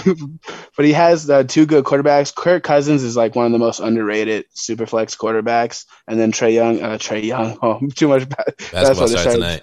[0.76, 2.34] but he has uh, two good quarterbacks.
[2.34, 6.55] Kirk Cousins is like one of the most underrated super flex quarterbacks, and then Trey
[6.55, 6.80] Young.
[6.80, 8.28] Uh, Trey Young, oh, too much.
[8.28, 9.62] Basketball starts tonight.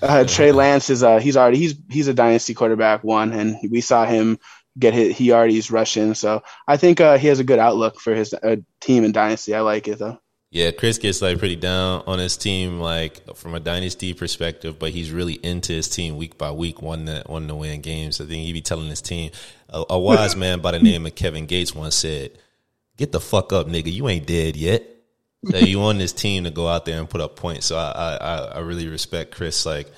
[0.00, 3.80] Uh, Trey Lance is uh, he's already he's he's a dynasty quarterback one, and we
[3.80, 4.38] saw him
[4.78, 5.12] get hit.
[5.12, 8.32] He already is rushing, so I think uh, he has a good outlook for his
[8.32, 9.54] uh, team in dynasty.
[9.54, 10.18] I like it though.
[10.52, 14.90] Yeah, Chris gets like pretty down on his team, like from a dynasty perspective, but
[14.90, 18.20] he's really into his team week by week, one to, one to win games.
[18.20, 19.30] I think he'd be telling his team.
[19.70, 22.32] A, a wise man by the name of Kevin Gates once said,
[22.98, 23.90] "Get the fuck up, nigga.
[23.90, 24.84] You ain't dead yet."
[25.50, 27.64] So you want this team to go out there and put up points.
[27.64, 29.90] So I, I, I really respect Chris, like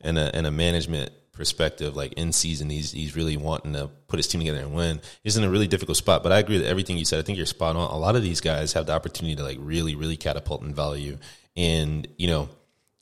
[0.00, 4.18] in a in a management perspective, like in season, he's he's really wanting to put
[4.18, 5.00] his team together and win.
[5.22, 7.18] He's in a really difficult spot, but I agree with everything you said.
[7.18, 7.90] I think you're spot on.
[7.90, 11.18] A lot of these guys have the opportunity to like really, really catapult in value,
[11.56, 12.48] and you know,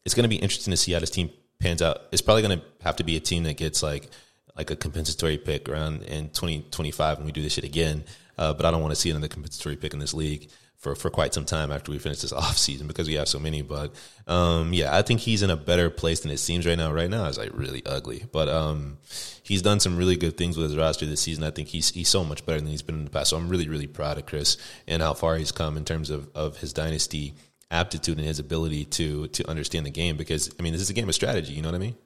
[0.05, 1.31] it's going to be interesting to see how this team
[1.61, 2.03] pans out.
[2.11, 4.09] It's probably going to have to be a team that gets like
[4.57, 8.05] like a compensatory pick around in 2025 when we do this shit again.
[8.39, 10.51] Uh, but I don't want to see another compensatory pick in this league
[10.83, 13.39] for, for quite some time after we finish this off season because we have so
[13.39, 13.63] many.
[13.63, 13.95] But
[14.27, 16.93] um, yeah, I think he's in a better place than it seems right now.
[16.93, 18.99] Right now is like really ugly, but um,
[19.43, 21.45] he's done some really good things with his roster this season.
[21.45, 23.31] I think he's he's so much better than he's been in the past.
[23.31, 26.29] So I'm really really proud of Chris and how far he's come in terms of
[26.35, 27.35] of his dynasty
[27.71, 30.17] aptitude and his ability to to understand the game.
[30.17, 31.53] Because I mean, this is a game of strategy.
[31.53, 31.97] You know what I mean?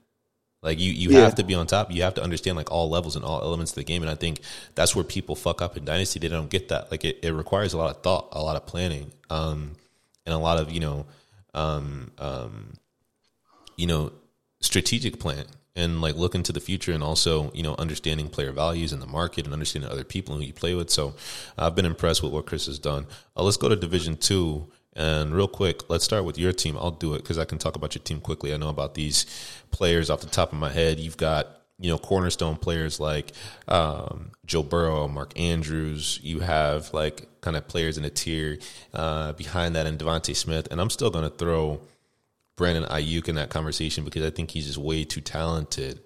[0.66, 1.20] Like you, you yeah.
[1.20, 1.92] have to be on top.
[1.92, 4.02] You have to understand like all levels and all elements of the game.
[4.02, 4.40] And I think
[4.74, 6.18] that's where people fuck up in Dynasty.
[6.18, 6.90] They don't get that.
[6.90, 9.76] Like it, it requires a lot of thought, a lot of planning, um,
[10.26, 11.06] and a lot of you know,
[11.54, 12.74] um, um,
[13.76, 14.12] you know,
[14.60, 15.44] strategic plan
[15.76, 19.06] and like looking to the future and also you know understanding player values in the
[19.06, 20.90] market and understanding other people who you play with.
[20.90, 21.14] So
[21.56, 23.06] I've been impressed with what Chris has done.
[23.36, 24.66] Uh, let's go to Division Two.
[24.96, 26.76] And real quick, let's start with your team.
[26.78, 28.54] I'll do it because I can talk about your team quickly.
[28.54, 29.26] I know about these
[29.70, 30.98] players off the top of my head.
[30.98, 33.32] You've got you know cornerstone players like
[33.68, 36.18] um, Joe Burrow, Mark Andrews.
[36.22, 38.58] You have like kind of players in a tier
[38.94, 40.68] uh, behind that, and DeVonta Smith.
[40.70, 41.82] And I'm still going to throw
[42.56, 46.00] Brandon Aiyuk in that conversation because I think he's just way too talented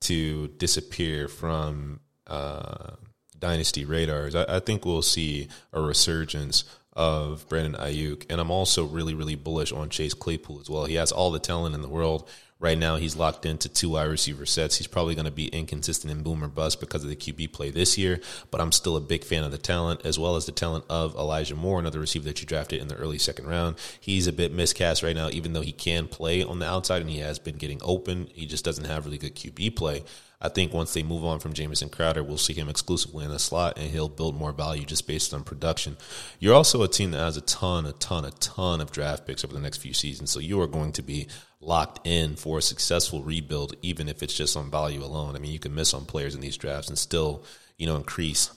[0.00, 2.92] to disappear from uh,
[3.38, 4.34] dynasty radars.
[4.34, 6.64] I, I think we'll see a resurgence
[6.94, 8.26] of Brandon Aiyuk.
[8.28, 10.84] And I'm also really, really bullish on Chase Claypool as well.
[10.84, 12.28] He has all the talent in the world.
[12.62, 14.78] Right now, he's locked into two wide receiver sets.
[14.78, 17.98] He's probably going to be inconsistent in boomer bust because of the QB play this
[17.98, 18.20] year,
[18.52, 21.16] but I'm still a big fan of the talent as well as the talent of
[21.16, 23.74] Elijah Moore, another receiver that you drafted in the early second round.
[23.98, 27.10] He's a bit miscast right now, even though he can play on the outside and
[27.10, 28.28] he has been getting open.
[28.32, 30.04] He just doesn't have really good QB play.
[30.44, 33.38] I think once they move on from Jamison Crowder, we'll see him exclusively in the
[33.38, 35.96] slot and he'll build more value just based on production.
[36.40, 39.44] You're also a team that has a ton, a ton, a ton of draft picks
[39.44, 40.32] over the next few seasons.
[40.32, 41.28] So you are going to be
[41.60, 45.36] locked in for a successful rebuild, even if it's just on value alone.
[45.36, 47.44] I mean, you can miss on players in these drafts and still,
[47.78, 48.50] you know, increase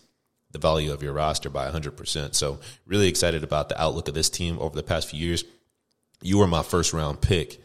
[0.50, 2.34] the value of your roster by 100%.
[2.34, 5.44] So really excited about the outlook of this team over the past few years.
[6.24, 7.62] You were my first round pick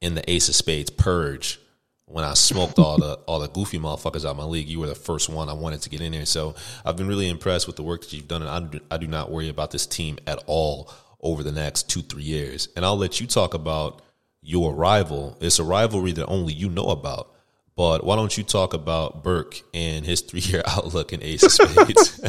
[0.00, 1.58] in the Ace of Spades Purge
[2.06, 4.86] when I smoked all the all the goofy motherfuckers out of my league, you were
[4.86, 6.26] the first one I wanted to get in there.
[6.26, 8.96] So I've been really impressed with the work that you've done, and I do, I
[8.98, 10.90] do not worry about this team at all
[11.20, 12.68] over the next two three years.
[12.76, 14.02] And I'll let you talk about
[14.42, 15.38] your rival.
[15.40, 17.30] It's a rivalry that only you know about.
[17.76, 21.52] But why don't you talk about Burke and his three year outlook in Ace of
[21.52, 22.20] Spades?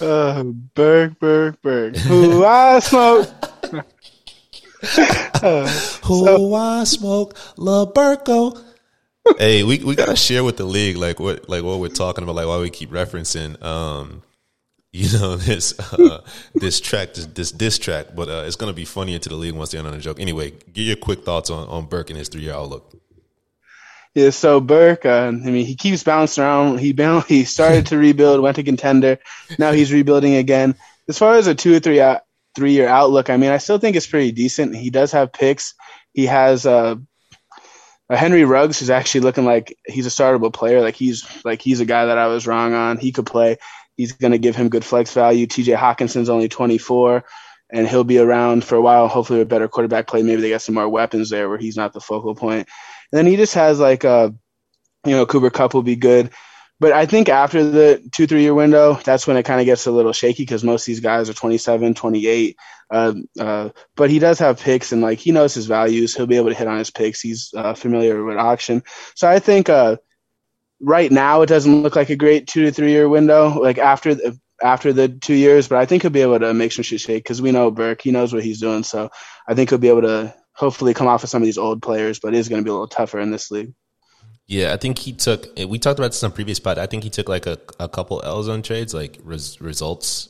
[0.00, 1.96] uh, Burke, Burke, Burke.
[1.96, 3.28] Who I smoke.
[4.82, 8.62] Who so, I smoke, Laburco.
[9.38, 12.36] hey, we we gotta share with the league like what like what we're talking about,
[12.36, 14.22] like why we keep referencing um
[14.92, 16.22] you know this uh,
[16.54, 19.54] this track this this diss track, but uh, it's gonna be funnier to the league
[19.54, 20.20] once they're on a joke.
[20.20, 22.92] Anyway, give your quick thoughts on on Burke and his three year outlook.
[24.14, 26.78] Yeah, so Burke, uh, I mean, he keeps bouncing around.
[26.78, 29.18] He bound, he started to rebuild, went to contender.
[29.58, 30.74] Now he's rebuilding again.
[31.08, 32.22] As far as a two or three out,
[32.56, 34.74] three year outlook, I mean, I still think it's pretty decent.
[34.74, 35.74] He does have picks.
[36.14, 36.96] He has uh,
[38.08, 40.80] a Henry Ruggs, who's actually looking like he's a startable player.
[40.80, 42.96] Like he's like he's a guy that I was wrong on.
[42.96, 43.58] He could play.
[43.96, 45.46] He's going to give him good flex value.
[45.46, 45.72] T.J.
[45.72, 47.24] Hockenson's only 24,
[47.70, 49.08] and he'll be around for a while.
[49.08, 51.92] Hopefully, with better quarterback play, maybe they got some more weapons there where he's not
[51.92, 52.68] the focal point.
[53.12, 54.34] And then he just has like a,
[55.04, 56.30] you know, Cooper Kupp will be good.
[56.78, 59.86] But I think after the two, three year window, that's when it kind of gets
[59.86, 62.56] a little shaky because most of these guys are 27, 28.
[62.90, 66.14] Uh, uh, but he does have picks and like he knows his values.
[66.14, 67.20] He'll be able to hit on his picks.
[67.20, 68.82] He's uh, familiar with auction.
[69.14, 69.96] So I think uh,
[70.80, 74.14] right now it doesn't look like a great two to three year window, like after
[74.14, 77.00] the, after the two years, but I think he'll be able to make some shit
[77.00, 78.82] shake because we know Burke, he knows what he's doing.
[78.82, 79.10] So
[79.46, 82.18] I think he'll be able to hopefully come off of some of these old players,
[82.18, 83.74] but it is going to be a little tougher in this league.
[84.46, 85.48] Yeah, I think he took.
[85.56, 86.78] We talked about this on previous spot.
[86.78, 90.28] I think he took like a, a couple L's on trades, like res, results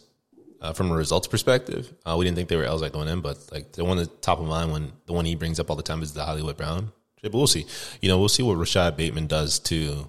[0.62, 1.92] uh, from a results perspective.
[2.04, 4.08] Uh, we didn't think they were L's like going in, but like the one at
[4.08, 6.24] the top of mind when the one he brings up all the time is the
[6.24, 6.92] Hollywood Brown.
[7.22, 7.66] But we'll see.
[8.00, 10.08] You know, we'll see what Rashod Bateman does to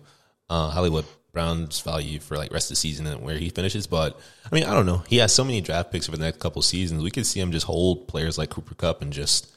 [0.49, 3.88] uh, Hollywood Brown's value for like rest of the season and where he finishes.
[3.88, 5.03] But I mean, I don't know.
[5.08, 7.03] He has so many draft picks for the next couple seasons.
[7.03, 9.57] We could see him just hold players like Cooper Kupp and just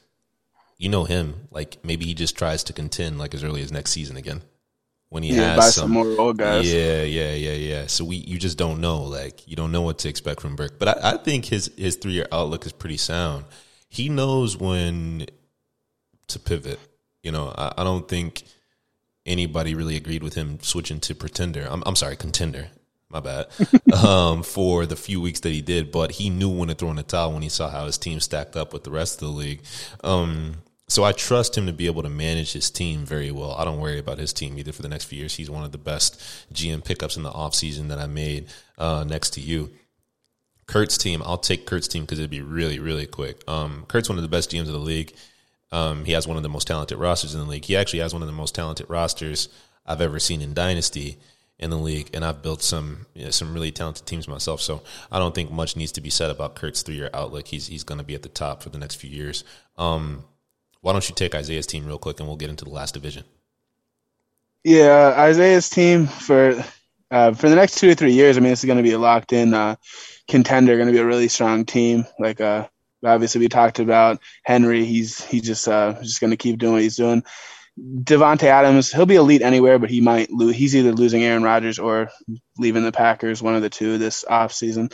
[0.80, 1.48] you know him.
[1.52, 4.42] Like maybe he just tries to contend like as early as next season again.
[5.10, 6.74] When he Yeah, has buy some, some more old guys.
[6.74, 7.86] Yeah, yeah, yeah, yeah.
[7.86, 9.02] So we you just don't know.
[9.02, 10.78] Like you don't know what to expect from Burke.
[10.78, 13.44] But I, I think his his three year outlook is pretty sound.
[13.88, 15.26] He knows when
[16.28, 16.80] to pivot.
[17.22, 18.44] You know, I, I don't think
[19.26, 21.66] anybody really agreed with him switching to pretender.
[21.70, 22.68] I'm, I'm sorry, contender.
[23.10, 23.46] My bad.
[24.04, 26.96] um, for the few weeks that he did, but he knew when to throw in
[26.96, 29.34] the towel when he saw how his team stacked up with the rest of the
[29.34, 29.62] league.
[30.04, 30.58] Um,
[30.90, 33.52] so I trust him to be able to manage his team very well.
[33.52, 35.36] I don't worry about his team either for the next few years.
[35.36, 36.20] He's one of the best
[36.52, 39.70] GM pickups in the offseason that I made uh, next to you.
[40.66, 43.48] Kurt's team, I'll take Kurt's team because it'd be really, really quick.
[43.48, 45.14] Um, Kurt's one of the best GMs of the league.
[45.70, 47.64] Um, he has one of the most talented rosters in the league.
[47.64, 49.48] He actually has one of the most talented rosters
[49.86, 51.18] I've ever seen in Dynasty
[51.60, 54.60] in the league, and I've built some you know, some really talented teams myself.
[54.60, 54.82] So
[55.12, 57.46] I don't think much needs to be said about Kurt's three year outlook.
[57.46, 59.44] He's he's going to be at the top for the next few years.
[59.76, 60.24] Um,
[60.82, 63.24] why don't you take Isaiah's team real quick, and we'll get into the last division.
[64.64, 66.64] Yeah, Isaiah's team for
[67.10, 68.36] uh, for the next two or three years.
[68.36, 69.76] I mean, this is going to be a locked in uh,
[70.28, 70.76] contender.
[70.76, 72.04] Going to be a really strong team.
[72.18, 72.68] Like uh,
[73.04, 74.84] obviously we talked about Henry.
[74.84, 77.24] He's he's just uh, just going to keep doing what he's doing.
[77.78, 80.54] Davante Adams, he'll be elite anywhere, but he might lose.
[80.54, 82.10] He's either losing Aaron Rodgers or
[82.58, 84.92] leaving the Packers, one of the two this offseason.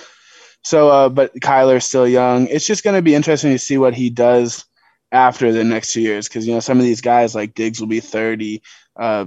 [0.63, 2.47] So, uh, but Kyler's still young.
[2.49, 4.65] It's just going to be interesting to see what he does
[5.13, 7.89] after the next two years because you know some of these guys like Diggs will
[7.89, 8.63] be thirty.
[8.99, 9.27] Uh,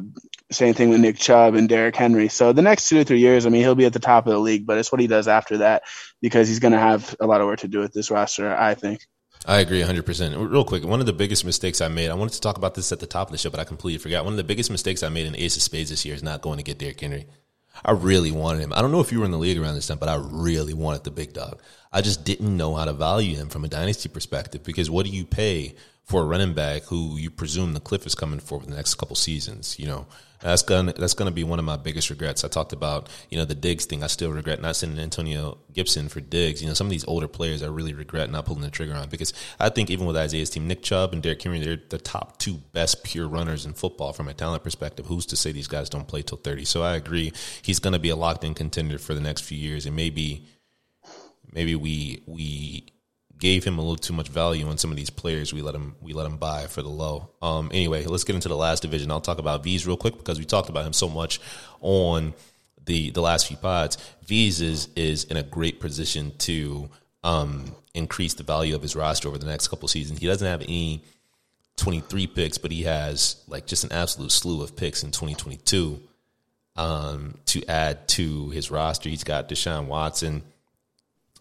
[0.51, 2.27] same thing with Nick Chubb and Derrick Henry.
[2.27, 4.34] So the next two to three years, I mean, he'll be at the top of
[4.34, 5.84] the league, but it's what he does after that
[6.21, 8.55] because he's going to have a lot of work to do with this roster.
[8.55, 9.05] I think.
[9.45, 10.51] I agree 100%.
[10.51, 12.91] Real quick, one of the biggest mistakes I made, I wanted to talk about this
[12.91, 14.25] at the top of the show, but I completely forgot.
[14.25, 16.41] One of the biggest mistakes I made in Ace of Spades this year is not
[16.41, 17.25] going to get Derrick Henry.
[17.84, 18.73] I really wanted him.
[18.73, 20.73] I don't know if you were in the league around this time, but I really
[20.73, 21.59] wanted the big dog.
[21.91, 25.11] I just didn't know how to value him from a dynasty perspective because what do
[25.11, 28.75] you pay for a running back who you presume the cliff is coming for the
[28.75, 29.80] next couple seasons?
[29.80, 30.07] You know,
[30.41, 32.43] that's gonna that's gonna be one of my biggest regrets.
[32.43, 34.03] I talked about you know the Diggs thing.
[34.03, 36.61] I still regret not sending Antonio Gibson for Diggs.
[36.61, 39.09] You know, some of these older players I really regret not pulling the trigger on
[39.09, 42.37] because I think even with Isaiah's team, Nick Chubb and Derrick Henry, they're the top
[42.37, 45.07] two best pure runners in football from a talent perspective.
[45.07, 46.65] Who's to say these guys don't play till thirty?
[46.65, 47.33] So I agree.
[47.61, 50.47] He's gonna be a locked in contender for the next few years, and maybe
[51.51, 52.87] maybe we we
[53.39, 55.95] gave him a little too much value on some of these players we let him
[56.01, 57.29] we let him buy for the low.
[57.41, 59.11] Um, anyway, let's get into the last division.
[59.11, 61.39] I'll talk about V's real quick because we talked about him so much
[61.81, 62.33] on
[62.85, 63.97] the the last few pods.
[64.25, 66.89] V's is is in a great position to
[67.23, 70.19] um, increase the value of his roster over the next couple seasons.
[70.19, 71.03] He doesn't have any
[71.77, 76.01] 23 picks, but he has like just an absolute slew of picks in 2022
[76.75, 79.09] um, to add to his roster.
[79.09, 80.43] He's got Deshaun Watson.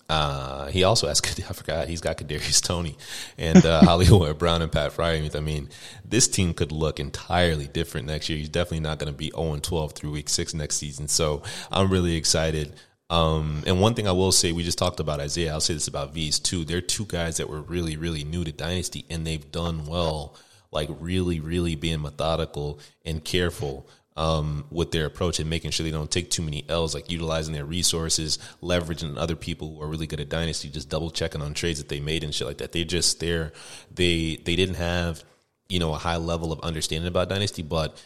[0.08, 2.96] Uh, he also has, I forgot, he's got Kadarius Toney
[3.36, 5.36] and uh, Hollywood Brown and Pat Freiermuth.
[5.36, 5.68] I mean,
[6.04, 8.38] this team could look entirely different next year.
[8.38, 11.08] He's definitely not going to be 0 12 through week six next season.
[11.08, 12.74] So I'm really excited.
[13.10, 15.52] Um, and one thing I will say, we just talked about Isaiah.
[15.52, 16.64] I'll say this about V's too.
[16.64, 20.36] They're two guys that were really, really new to Dynasty, and they've done well,
[20.70, 23.88] like really, really being methodical and careful
[24.18, 27.54] um, with their approach and making sure they don't take too many L's, like utilizing
[27.54, 31.54] their resources, leveraging other people who are really good at dynasty, just double checking on
[31.54, 32.72] trades that they made and shit like that.
[32.72, 33.52] They just they're
[33.94, 35.22] they they didn't have
[35.68, 38.04] you know a high level of understanding about dynasty, but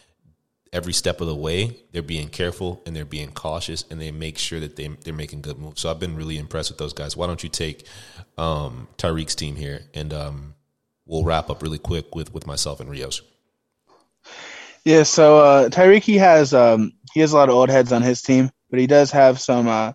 [0.71, 4.37] every step of the way they're being careful and they're being cautious and they make
[4.37, 5.81] sure that they they're making good moves.
[5.81, 7.17] So I've been really impressed with those guys.
[7.17, 7.87] Why don't you take
[8.37, 10.53] um, Tariq's team here and um,
[11.07, 13.23] we'll wrap up really quick with with myself and Rios.
[14.85, 18.01] Yeah, so uh, Tyreek he has um, he has a lot of old heads on
[18.01, 19.93] his team, but he does have some uh,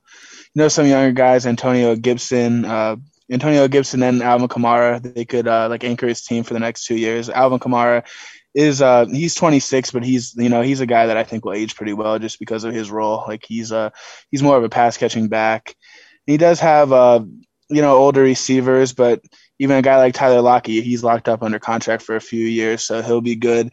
[0.55, 2.97] you know some younger guys, Antonio Gibson, uh,
[3.31, 5.03] Antonio Gibson and Alvin Kamara.
[5.03, 7.29] They could uh, like anchor his team for the next two years.
[7.29, 8.07] Alvin Kamara
[8.55, 11.53] is uh he's 26 but he's you know he's a guy that I think will
[11.53, 13.91] age pretty well just because of his role like he's uh
[14.31, 15.77] he's more of a pass catching back
[16.27, 17.21] he does have uh
[17.69, 19.21] you know older receivers but
[19.59, 22.83] even a guy like Tyler Lockett he's locked up under contract for a few years
[22.83, 23.71] so he'll be good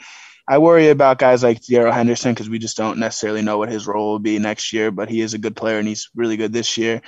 [0.48, 3.88] I worry about guys like Darrell Henderson because we just don't necessarily know what his
[3.88, 6.54] role will be next year, but he is a good player and he's really good
[6.54, 7.02] this year.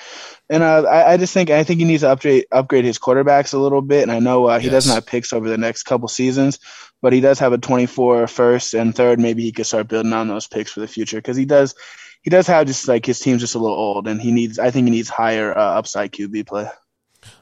[0.49, 3.53] And uh, I, I, just think I think he needs to upgrade upgrade his quarterbacks
[3.53, 4.01] a little bit.
[4.01, 4.73] And I know uh, he yes.
[4.73, 6.59] doesn't have picks over the next couple seasons,
[7.01, 9.19] but he does have a 24 first and third.
[9.19, 11.75] Maybe he could start building on those picks for the future because he does
[12.23, 14.71] he does have just like his team's just a little old and he needs I
[14.71, 16.69] think he needs higher uh, upside QB play.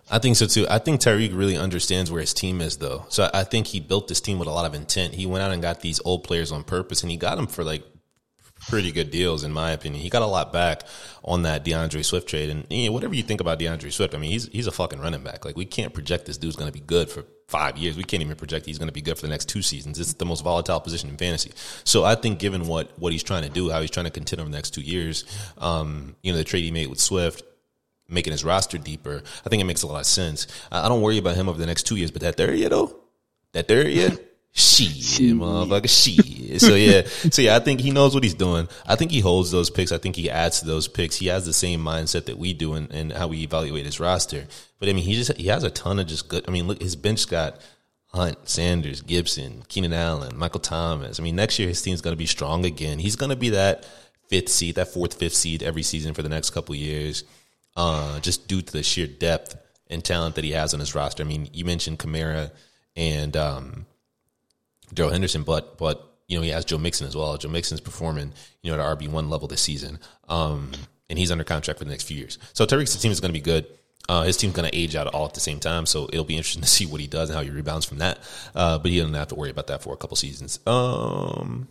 [0.09, 0.67] I think so too.
[0.69, 3.05] I think Tyreek really understands where his team is, though.
[3.09, 5.15] So I think he built this team with a lot of intent.
[5.15, 7.63] He went out and got these old players on purpose, and he got them for
[7.63, 7.83] like
[8.67, 10.01] pretty good deals, in my opinion.
[10.01, 10.83] He got a lot back
[11.23, 14.19] on that D'Andre Swift trade, and you know, whatever you think about D'Andre Swift, I
[14.19, 15.43] mean, he's he's a fucking running back.
[15.43, 17.97] Like we can't project this dude's going to be good for five years.
[17.97, 19.99] We can't even project he's going to be good for the next two seasons.
[19.99, 21.51] It's the most volatile position in fantasy.
[21.83, 24.39] So I think, given what what he's trying to do, how he's trying to contend
[24.39, 25.25] over the next two years,
[25.57, 27.41] um, you know, the trade he made with Swift
[28.07, 30.47] making his roster deeper, I think it makes a lot of sense.
[30.71, 32.99] I don't worry about him over the next two years, but that third year though,
[33.53, 34.11] that third year,
[34.51, 36.61] shit, motherfucker, shit.
[36.61, 38.67] So yeah, so yeah, I think he knows what he's doing.
[38.85, 39.91] I think he holds those picks.
[39.91, 41.17] I think he adds to those picks.
[41.17, 44.45] He has the same mindset that we do and, and how we evaluate his roster.
[44.79, 46.45] But I mean, he just he has a ton of just good.
[46.47, 47.59] I mean, look, his bench got.
[48.09, 51.19] Hunt, Sanders, Gibson, Keenan Allen, Michael Thomas.
[51.19, 52.97] I mean, next year his team's going to be strong again.
[52.97, 53.85] He's going to be that
[54.29, 57.25] fifth seed, that fourth, fifth seed every season for the next couple years
[57.75, 59.57] uh, just due to the sheer depth
[59.87, 61.23] and talent that he has on his roster.
[61.23, 62.51] I mean, you mentioned Kamara
[62.95, 63.85] and um,
[64.93, 67.37] Darrell Henderson, but but you know he has Joe Mixon as well.
[67.37, 70.71] Joe Mixon's performing you know at RB one level this season, um,
[71.09, 72.39] and he's under contract for the next few years.
[72.53, 73.65] So Tyreek's team is going to be good.
[74.07, 76.37] Uh, his team's going to age out all at the same time, so it'll be
[76.37, 78.19] interesting to see what he does and how he rebounds from that.
[78.53, 80.59] Uh, but he doesn't have to worry about that for a couple seasons.
[80.67, 81.67] Um,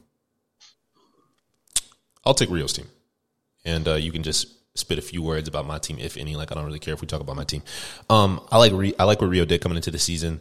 [2.25, 2.89] I'll take Rio's team,
[3.65, 6.37] and uh, you can just spit a few words about my team, if any.
[6.37, 7.63] Like I don't really care if we talk about my team.
[8.11, 10.41] Um, I like I like what Rio did coming into the season.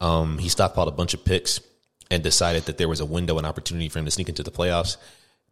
[0.00, 1.60] Um, he stockpiled a bunch of picks
[2.10, 4.50] and decided that there was a window and opportunity for him to sneak into the
[4.50, 4.96] playoffs.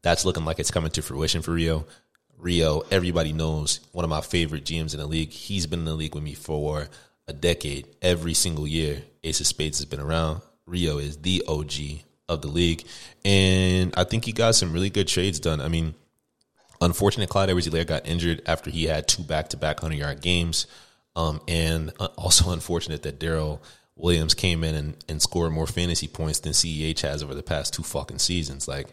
[0.03, 1.87] That's looking like it's coming to fruition for Rio.
[2.39, 5.31] Rio, everybody knows one of my favorite GMs in the league.
[5.31, 6.89] He's been in the league with me for
[7.27, 7.87] a decade.
[8.03, 10.43] Every single year, Ace of Spades has been around.
[10.66, 12.85] Rio is the OG of the league,
[13.25, 15.61] and I think he got some really good trades done.
[15.61, 15.95] I mean
[16.85, 20.66] Unfortunate, Clyde Edwards-Helaire got injured after he had two back-to-back hundred yard games,
[21.16, 23.62] um, and uh, also unfortunate that Darrel
[23.97, 27.72] Williams came in and, and scored more fantasy points than CEH has over the past
[27.72, 28.68] two fucking seasons.
[28.68, 28.89] Like,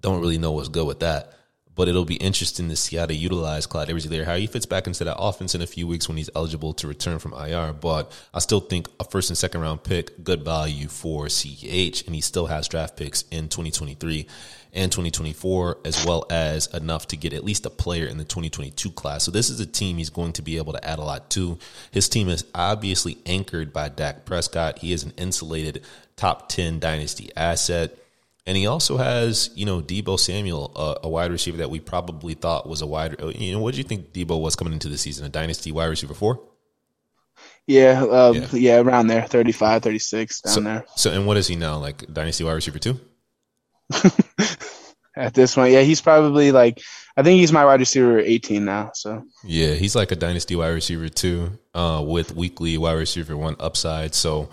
[0.00, 1.34] don't really know what's good with that.
[1.80, 4.86] But it'll be interesting to see how they utilize Clyde Edwards-Helaire, how he fits back
[4.86, 7.72] into that offense in a few weeks when he's eligible to return from IR.
[7.72, 12.14] But I still think a first and second round pick, good value for CEH, and
[12.14, 14.26] he still has draft picks in 2023
[14.74, 18.90] and 2024, as well as enough to get at least a player in the 2022
[18.90, 19.24] class.
[19.24, 21.56] So this is a team he's going to be able to add a lot to.
[21.92, 24.80] His team is obviously anchored by Dak Prescott.
[24.80, 25.82] He is an insulated
[26.16, 27.96] top 10 dynasty asset.
[28.46, 32.34] And he also has, you know, Deebo Samuel, a, a wide receiver that we probably
[32.34, 33.16] thought was a wide.
[33.20, 35.26] You know, what do you think Deebo was coming into the season?
[35.26, 36.40] A dynasty wide receiver four?
[37.66, 38.80] Yeah, uh, yeah, yeah.
[38.80, 40.84] around there, 35, 36, down so, there.
[40.96, 41.78] So, and what is he now?
[41.78, 42.98] Like dynasty wide receiver two?
[45.16, 46.80] At this point, yeah, he's probably like
[47.16, 48.92] I think he's my wide receiver 18 now.
[48.94, 53.56] So yeah, he's like a dynasty wide receiver too, uh, with weekly wide receiver one
[53.58, 54.14] upside.
[54.14, 54.48] So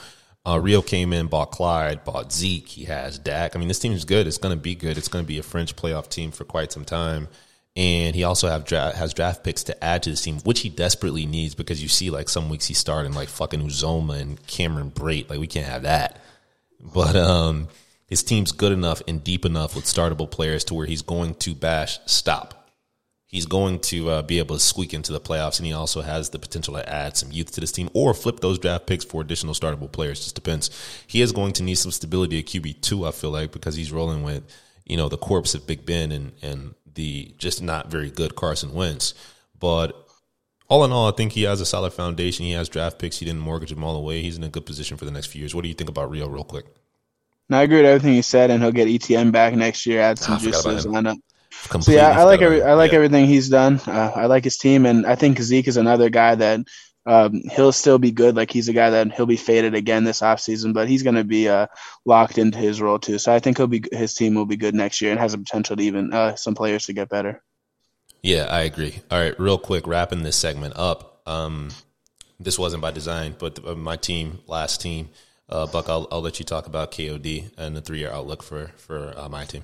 [0.48, 2.68] uh, Rio came in, bought Clyde, bought Zeke.
[2.68, 3.56] He has Dak.
[3.56, 4.28] I mean, this team is good.
[4.28, 4.98] It's going to be good.
[4.98, 7.28] It's going to be a French playoff team for quite some time.
[7.76, 10.70] And he also have dra- has draft picks to add to the team, which he
[10.70, 14.90] desperately needs because you see, like some weeks he's starting like fucking Uzomah and Cameron
[14.90, 15.30] Brate.
[15.30, 16.22] Like we can't have that.
[16.80, 17.68] But um,
[18.08, 21.54] his team's good enough and deep enough with startable players to where he's going to
[21.54, 22.57] bash stop.
[23.38, 26.32] He's going to uh, be able to squeak into the playoffs, and he also has
[26.32, 29.22] the potential to add some youth to this team or flip those draft picks for
[29.22, 30.24] additional startable players.
[30.24, 30.70] Just depends.
[31.06, 33.06] He is going to need some stability at QB two.
[33.06, 34.44] I feel like because he's rolling with
[34.88, 38.74] you know, the corpse of Big Ben and and the just not very good Carson
[38.74, 39.14] Wentz.
[39.60, 39.94] But
[40.70, 42.46] all in all, I think he has a solid foundation.
[42.46, 43.18] He has draft picks.
[43.18, 44.22] He didn't mortgage them all away.
[44.22, 45.54] He's in a good position for the next few years.
[45.54, 46.66] What do you think about Rio, real quick?
[47.50, 50.02] No, I agree with everything you said, and he'll get ETN back next year.
[50.02, 51.18] Add some juice to his lineup.
[51.82, 52.92] So yeah, I like every, I like.
[52.92, 52.98] Yeah.
[52.98, 53.80] everything he's done.
[53.86, 56.62] Uh, I like his team, and I think Zeke is another guy that
[57.08, 58.36] um, he'll still be good.
[58.36, 61.24] Like he's a guy that he'll be faded again this offseason, but he's going to
[61.24, 61.68] be uh,
[62.06, 63.18] locked into his role too.
[63.18, 65.38] So I think he'll be his team will be good next year and has the
[65.38, 67.42] potential to even uh, some players to get better.
[68.22, 69.00] Yeah, I agree.
[69.10, 71.22] All right, real quick, wrapping this segment up.
[71.26, 71.70] Um,
[72.40, 75.10] this wasn't by design, but uh, my team, last team,
[75.50, 78.72] uh, Buck, I'll, I'll let you talk about KOD and the three year outlook for
[78.76, 79.64] for uh, my team.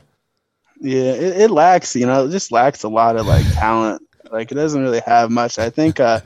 [0.83, 4.01] Yeah, it, it lacks, you know, it just lacks a lot of like talent.
[4.31, 5.57] Like it doesn't really have much.
[5.57, 6.19] I think uh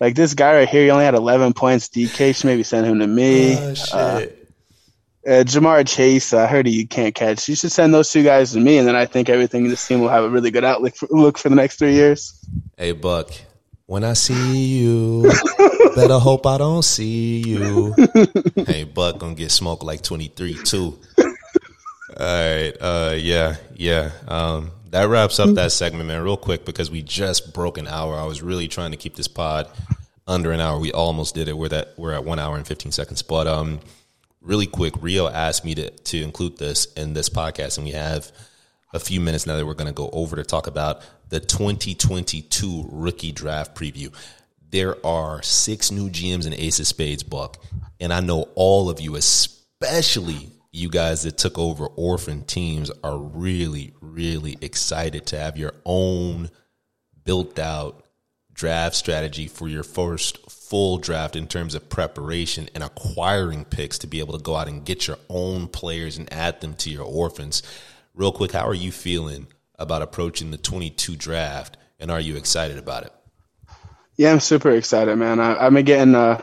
[0.00, 1.88] like this guy right here, he only had 11 points.
[1.88, 3.56] DK should maybe send him to me.
[3.58, 4.26] Oh, Uh,
[5.26, 7.46] uh, Ja'Marr Chase, I heard you can't catch.
[7.46, 9.86] You should send those two guys to me, and then I think everything in this
[9.86, 12.32] team will have a really good outlook for, look for the next three years.
[12.78, 13.30] Hey, Buck,
[13.84, 15.30] when I see you,
[15.94, 17.94] better hope I don't see you.
[18.66, 20.98] hey, Buck, gonna get smoked like 23 too.
[22.20, 22.72] All right.
[22.78, 24.10] Uh, yeah, yeah.
[24.28, 26.22] Um, that wraps up that segment, man.
[26.22, 28.14] Real quick, because we just broke an hour.
[28.14, 29.68] I was really trying to keep this pod
[30.26, 30.78] under an hour.
[30.78, 31.56] We almost did it.
[31.56, 33.22] We're that we're at one hour and 15 seconds.
[33.22, 33.80] But um,
[34.42, 38.30] really quick, Rio asked me to to include this in this podcast, and we have
[38.92, 41.00] a few minutes now that we're going to go over to talk about
[41.30, 44.12] the 2022 rookie draft preview.
[44.70, 47.56] There are six new GMs in Ace of Spades, Buck,
[47.98, 53.18] and I know all of you, especially you guys that took over orphan teams, are
[53.18, 56.50] really, really excited to have your own
[57.24, 58.04] built out
[58.52, 64.06] draft strategy for your first full draft in terms of preparation and acquiring picks to
[64.06, 67.04] be able to go out and get your own players and add them to your
[67.04, 67.62] orphans.
[68.14, 69.46] Real quick, how are you feeling
[69.78, 73.12] about approaching the 22 draft and are you excited about it?
[74.16, 75.40] Yeah, I'm super excited, man.
[75.40, 76.42] I, I'm getting uh,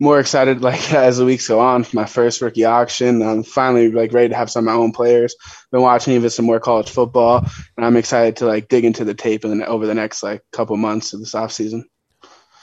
[0.00, 1.86] more excited like as the weeks go on.
[1.92, 3.22] My first rookie auction.
[3.22, 5.34] I'm finally like ready to have some of my own players.
[5.72, 7.46] Been watching even some more college football,
[7.76, 10.42] and I'm excited to like dig into the tape and then over the next like
[10.52, 11.88] couple months of this off season.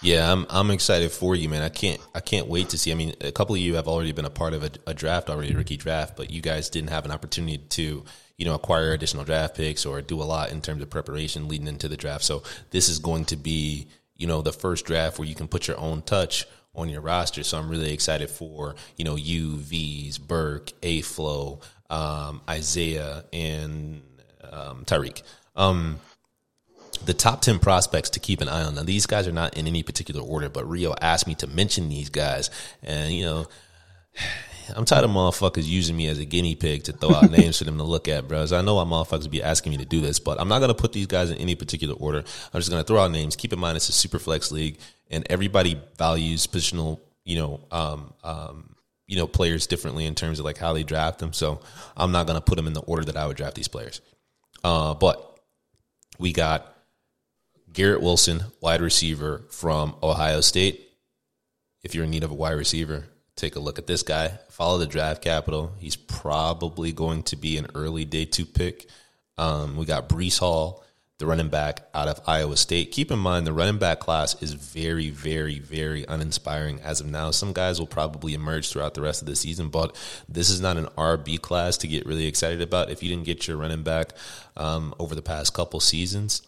[0.01, 1.61] Yeah, I'm I'm excited for you, man.
[1.61, 2.91] I can't I can't wait to see.
[2.91, 5.29] I mean, a couple of you have already been a part of a, a draft
[5.29, 8.03] already, rookie draft, but you guys didn't have an opportunity to
[8.37, 11.67] you know acquire additional draft picks or do a lot in terms of preparation leading
[11.67, 12.23] into the draft.
[12.23, 15.67] So this is going to be you know the first draft where you can put
[15.67, 17.43] your own touch on your roster.
[17.43, 21.59] So I'm really excited for you know you, V's, Burke, A Flow,
[21.89, 24.01] um, Isaiah, and
[24.51, 25.21] um, Tyreek.
[25.55, 25.99] Um,
[27.03, 28.75] the top 10 prospects to keep an eye on.
[28.75, 31.89] Now, these guys are not in any particular order, but Rio asked me to mention
[31.89, 32.49] these guys.
[32.81, 33.47] And, you know,
[34.73, 37.63] I'm tired of motherfuckers using me as a guinea pig to throw out names for
[37.65, 38.53] them to look at, bros.
[38.53, 40.93] I know why motherfuckers be asking me to do this, but I'm not to put
[40.93, 42.19] these guys in any particular order.
[42.53, 43.35] I'm just to throw out names.
[43.35, 48.13] Keep in mind, it's a super flex league, and everybody values positional, you know, um,
[48.23, 48.75] um,
[49.07, 51.33] you know, players differently in terms of like how they draft them.
[51.33, 51.61] So
[51.95, 54.01] I'm not to put them in the order that I would draft these players.
[54.63, 55.39] Uh, but
[56.17, 56.75] we got
[57.71, 60.81] Garrett Wilson, wide receiver from Ohio State.
[61.83, 63.05] If you're in need of a wide receiver,
[63.35, 64.39] take a look at this guy.
[64.49, 65.73] Follow the draft capital.
[65.79, 68.87] He's probably going to be an early day two pick.
[69.37, 70.83] Um, we got Breece Hall,
[71.17, 72.91] the running back out of Iowa State.
[72.91, 77.31] Keep in mind, the running back class is very, very, very uninspiring as of now.
[77.31, 79.95] Some guys will probably emerge throughout the rest of the season, but
[80.29, 82.89] this is not an RB class to get really excited about.
[82.89, 84.13] If you didn't get your running back
[84.55, 86.41] um, over the past couple seasons,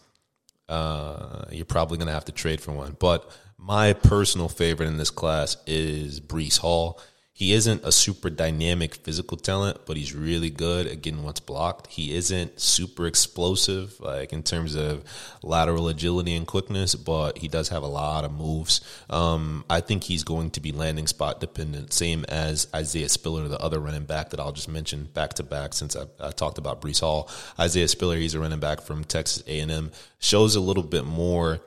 [0.68, 2.96] uh, you're probably going to have to trade for one.
[2.98, 7.00] But my personal favorite in this class is Breece Hall.
[7.32, 11.86] He isn't a super dynamic physical talent, but he's really good at getting what's blocked.
[11.86, 15.04] He isn't super explosive, like in terms of
[15.44, 18.80] lateral agility and quickness, but he does have a lot of moves.
[19.08, 23.60] Um, I think he's going to be landing spot dependent, same as Isaiah Spiller, the
[23.60, 26.80] other running back that I'll just mention back to back since I, I talked about
[26.80, 27.30] Breece Hall.
[27.56, 31.60] Isaiah Spiller, he's a running back from Texas A&M, shows a little bit more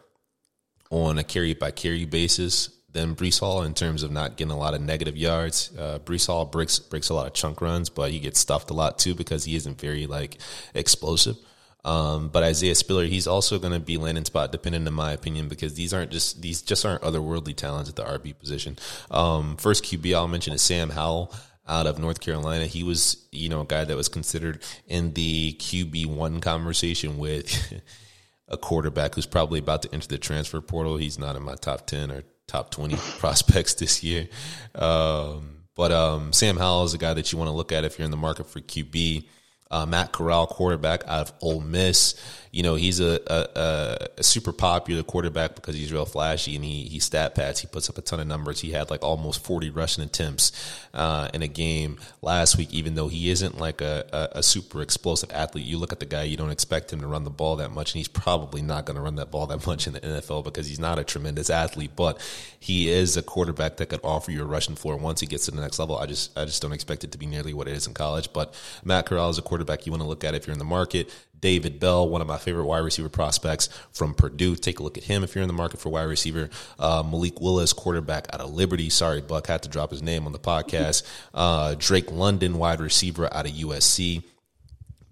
[0.92, 4.58] on a carry by carry basis than Breece Hall in terms of not getting a
[4.58, 5.72] lot of negative yards.
[5.78, 8.74] Uh, Breece Hall breaks breaks a lot of chunk runs, but he gets stuffed a
[8.74, 10.38] lot too because he isn't very like
[10.76, 11.38] explosive.
[11.84, 15.48] Um, but Isaiah Spiller, he's also going to be landing spot dependent, in my opinion,
[15.48, 18.78] because these aren't just these just aren't otherworldly talents at the RB position.
[19.10, 21.34] Um, first QB I'll mention is Sam Howell
[21.68, 22.66] out of North Carolina.
[22.66, 27.82] He was, you know, a guy that was considered in the QB one conversation with
[28.52, 30.98] a quarterback who's probably about to enter the transfer portal.
[30.98, 34.28] He's not in my top ten or top twenty prospects this year.
[34.76, 37.98] Um, but um, Sam Howell is a guy that you want to look at if
[37.98, 39.26] you're in the market for QB.
[39.72, 42.16] uh, Matt Corral, quarterback out of Ole Miss.
[42.52, 46.84] You know, he's a, a, a, super popular quarterback because he's real flashy and he,
[46.84, 47.62] he stat pads.
[47.62, 48.60] He puts up a ton of numbers.
[48.60, 50.52] He had like almost 40 rushing attempts
[50.94, 54.82] uh, in a game last week, even though he isn't like a, a, a, super
[54.82, 55.66] explosive athlete.
[55.66, 57.94] You look at the guy, you don't expect him to run the ball that much,
[57.94, 60.68] and he's probably not going to run that ball that much in the NFL because
[60.68, 62.20] he's not a tremendous athlete, but
[62.60, 65.52] he is a quarterback that could offer you a rushing floor once he gets to
[65.52, 65.98] the next level.
[65.98, 68.34] I just, I just don't expect it to be nearly what it is in college,
[68.34, 70.66] but Matt Corral is a quarterback you want to look at if you're in the
[70.66, 71.10] market.
[71.42, 74.56] David Bell, one of my favorite wide receiver prospects from Purdue.
[74.56, 76.50] Take a look at him if you're in the market for wide receiver.
[76.80, 78.90] Uh, Malik Willis, quarterback out of Liberty.
[78.90, 81.04] Sorry, Buck had to drop his name on the podcast.
[81.34, 84.24] Uh, Drake London, wide receiver out of USC.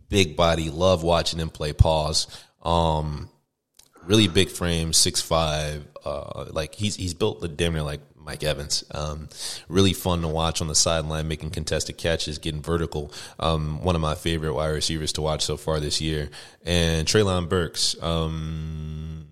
[0.10, 1.74] Big body, love watching him play.
[1.74, 2.28] Pause.
[2.64, 3.30] Um,
[4.06, 5.86] really big frame, six five.
[6.04, 8.84] Uh, like he's he's built the damn near like Mike Evans.
[8.92, 9.28] Um,
[9.70, 13.12] really fun to watch on the sideline, making contested catches, getting vertical.
[13.40, 16.30] Um, one of my favorite wide receivers to watch so far this year.
[16.64, 18.00] And Treylon Burks.
[18.04, 19.26] Um,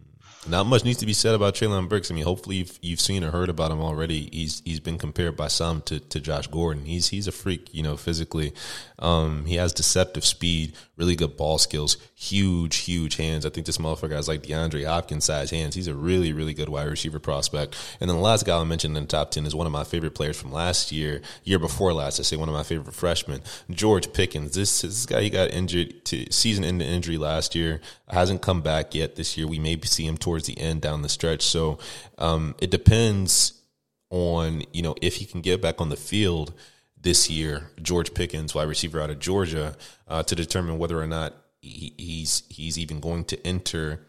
[0.48, 2.10] not much needs to be said about Treylon Burks.
[2.10, 4.30] I mean, hopefully you've, you've, seen or heard about him already.
[4.32, 6.86] He's he's been compared by some to, to Josh Gordon.
[6.86, 8.54] He's he's a freak, you know, physically.
[8.98, 13.46] Um, he has deceptive speed, really good ball skills, huge, huge hands.
[13.46, 15.76] I think this motherfucker has like DeAndre Hopkins size hands.
[15.76, 17.78] He's a really, really good wide receiver prospect.
[18.02, 19.84] And then the last guy I mentioned in the top ten is one of my
[19.84, 22.20] favorite players from last year, year before last.
[22.20, 24.56] I say one of my favorite freshmen, George Pickens.
[24.56, 28.96] This this guy he got injured to season into injury last year, hasn't come back
[28.96, 29.48] yet this year.
[29.48, 31.44] We may see him towards the end down the stretch.
[31.44, 31.78] So
[32.18, 33.62] um, it depends
[34.10, 36.52] on you know if he can get back on the field
[37.00, 39.76] this year, George Pickens, wide receiver out of Georgia,
[40.08, 44.08] uh, to determine whether or not he, he's he's even going to enter,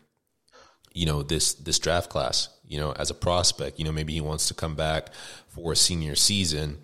[0.92, 2.48] you know, this this draft class.
[2.66, 5.08] You know, as a prospect, you know, maybe he wants to come back
[5.48, 6.78] for a senior season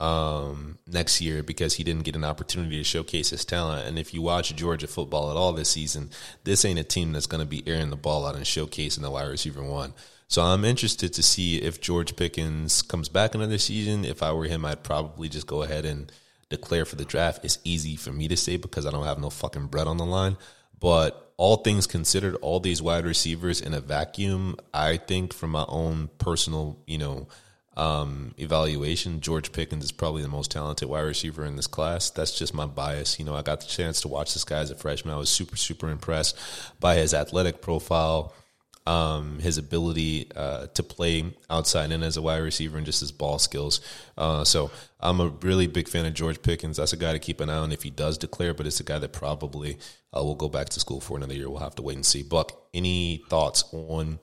[0.00, 3.86] um, next year because he didn't get an opportunity to showcase his talent.
[3.86, 6.10] And if you watch Georgia football at all this season,
[6.44, 9.10] this ain't a team that's going to be airing the ball out and showcasing the
[9.10, 9.94] wide receiver one.
[10.28, 14.04] So I'm interested to see if George Pickens comes back another season.
[14.04, 16.12] If I were him, I'd probably just go ahead and
[16.50, 17.44] declare for the draft.
[17.44, 20.06] It's easy for me to say because I don't have no fucking bread on the
[20.06, 20.36] line.
[20.80, 25.64] But all things considered, all these wide receivers in a vacuum, I think from my
[25.68, 27.28] own personal, you know,
[27.76, 32.10] um, evaluation, George Pickens is probably the most talented wide receiver in this class.
[32.10, 33.20] That's just my bias.
[33.20, 35.14] You know, I got the chance to watch this guy as a freshman.
[35.14, 36.36] I was super, super impressed
[36.80, 38.34] by his athletic profile
[38.88, 43.12] um, his ability uh, to play outside and as a wide receiver and just his
[43.12, 43.82] ball skills.
[44.16, 46.78] Uh, so I'm a really big fan of George Pickens.
[46.78, 48.84] That's a guy to keep an eye on if he does declare, but it's a
[48.84, 49.76] guy that probably
[50.16, 51.50] uh, will go back to school for another year.
[51.50, 52.22] We'll have to wait and see.
[52.22, 54.18] Buck, any thoughts on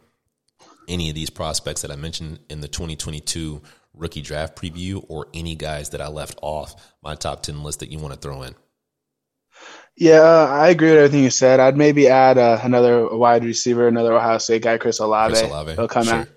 [0.88, 3.62] any of these prospects that I mentioned in the 2022
[3.94, 7.92] rookie draft preview or any guys that I left off my top 10 list that
[7.92, 8.56] you want to throw in?
[9.98, 11.60] Yeah, I agree with everything you said.
[11.60, 15.36] I'd maybe add uh, another wide receiver, another Ohio State guy, Chris Olave.
[15.36, 15.74] Chris Olave.
[15.74, 16.16] He'll come sure.
[16.16, 16.28] out.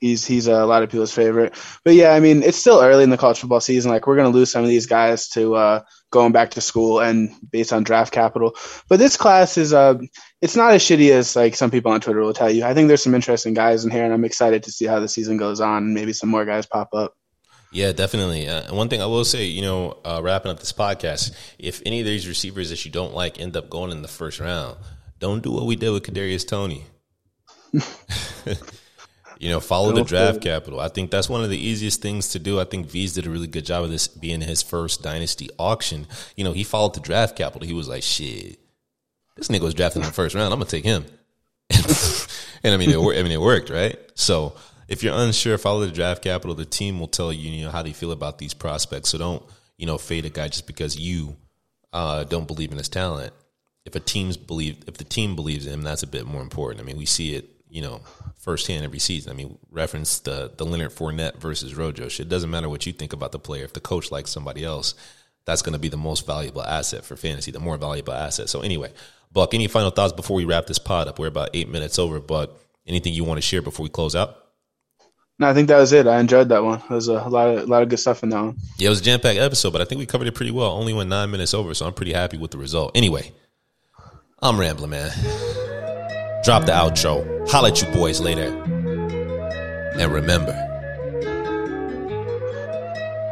[0.00, 1.54] He's he's a lot of people's favorite.
[1.84, 3.90] But yeah, I mean, it's still early in the college football season.
[3.90, 5.80] Like we're gonna lose some of these guys to uh,
[6.12, 8.54] going back to school and based on draft capital.
[8.88, 9.98] But this class is uh,
[10.40, 12.64] it's not as shitty as like some people on Twitter will tell you.
[12.64, 15.08] I think there's some interesting guys in here, and I'm excited to see how the
[15.08, 15.94] season goes on.
[15.94, 17.14] Maybe some more guys pop up.
[17.70, 18.48] Yeah, definitely.
[18.48, 22.00] Uh, one thing I will say, you know, uh, wrapping up this podcast, if any
[22.00, 24.78] of these receivers that you don't like end up going in the first round,
[25.18, 26.86] don't do what we did with Kadarius Toney.
[29.38, 30.80] you know, follow the draft capital.
[30.80, 32.58] I think that's one of the easiest things to do.
[32.58, 36.06] I think V's did a really good job of this being his first dynasty auction.
[36.36, 37.66] You know, he followed the draft capital.
[37.66, 38.58] He was like, shit,
[39.36, 40.52] this nigga was drafted in the first round.
[40.52, 41.04] I'm gonna take him.
[42.62, 43.98] and I mean, it, I mean, it worked, right?
[44.14, 44.54] So
[44.88, 46.54] if you're unsure, follow the draft capital.
[46.54, 49.10] The team will tell you, you know, how they feel about these prospects.
[49.10, 49.42] So don't,
[49.76, 51.36] you know, fade a guy just because you
[51.92, 53.32] uh, don't believe in his talent.
[53.84, 56.80] If a team's believe, if the team believes in him, that's a bit more important.
[56.80, 58.00] I mean, we see it, you know,
[58.36, 59.30] firsthand every season.
[59.30, 62.08] I mean, reference the the Leonard Fournette versus Rojo.
[62.08, 63.64] Shit doesn't matter what you think about the player.
[63.64, 64.94] If the coach likes somebody else,
[65.44, 68.48] that's going to be the most valuable asset for fantasy, the more valuable asset.
[68.48, 68.92] So anyway,
[69.32, 71.18] Buck, any final thoughts before we wrap this pod up?
[71.18, 74.47] We're about eight minutes over, but anything you want to share before we close out?
[75.40, 76.08] No, I think that was it.
[76.08, 76.82] I enjoyed that one.
[76.90, 78.56] There's a lot of a lot of good stuff in that one.
[78.76, 80.72] Yeah, it was a jam packed episode, but I think we covered it pretty well.
[80.72, 82.90] Only went nine minutes over, so I'm pretty happy with the result.
[82.96, 83.32] Anyway,
[84.42, 85.10] I'm rambling, man.
[86.42, 87.48] Drop the outro.
[87.48, 88.48] Holla at you boys later.
[89.98, 90.54] And remember,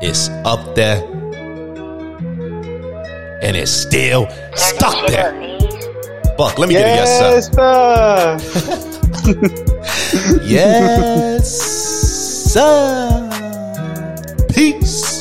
[0.01, 1.03] it's up there
[3.43, 5.33] and it's still stuck there.
[6.37, 8.39] Buck, let me get a yes, sir.
[9.35, 9.73] sir.
[10.43, 11.49] yes,
[12.53, 13.23] sir.
[14.53, 15.16] Peace.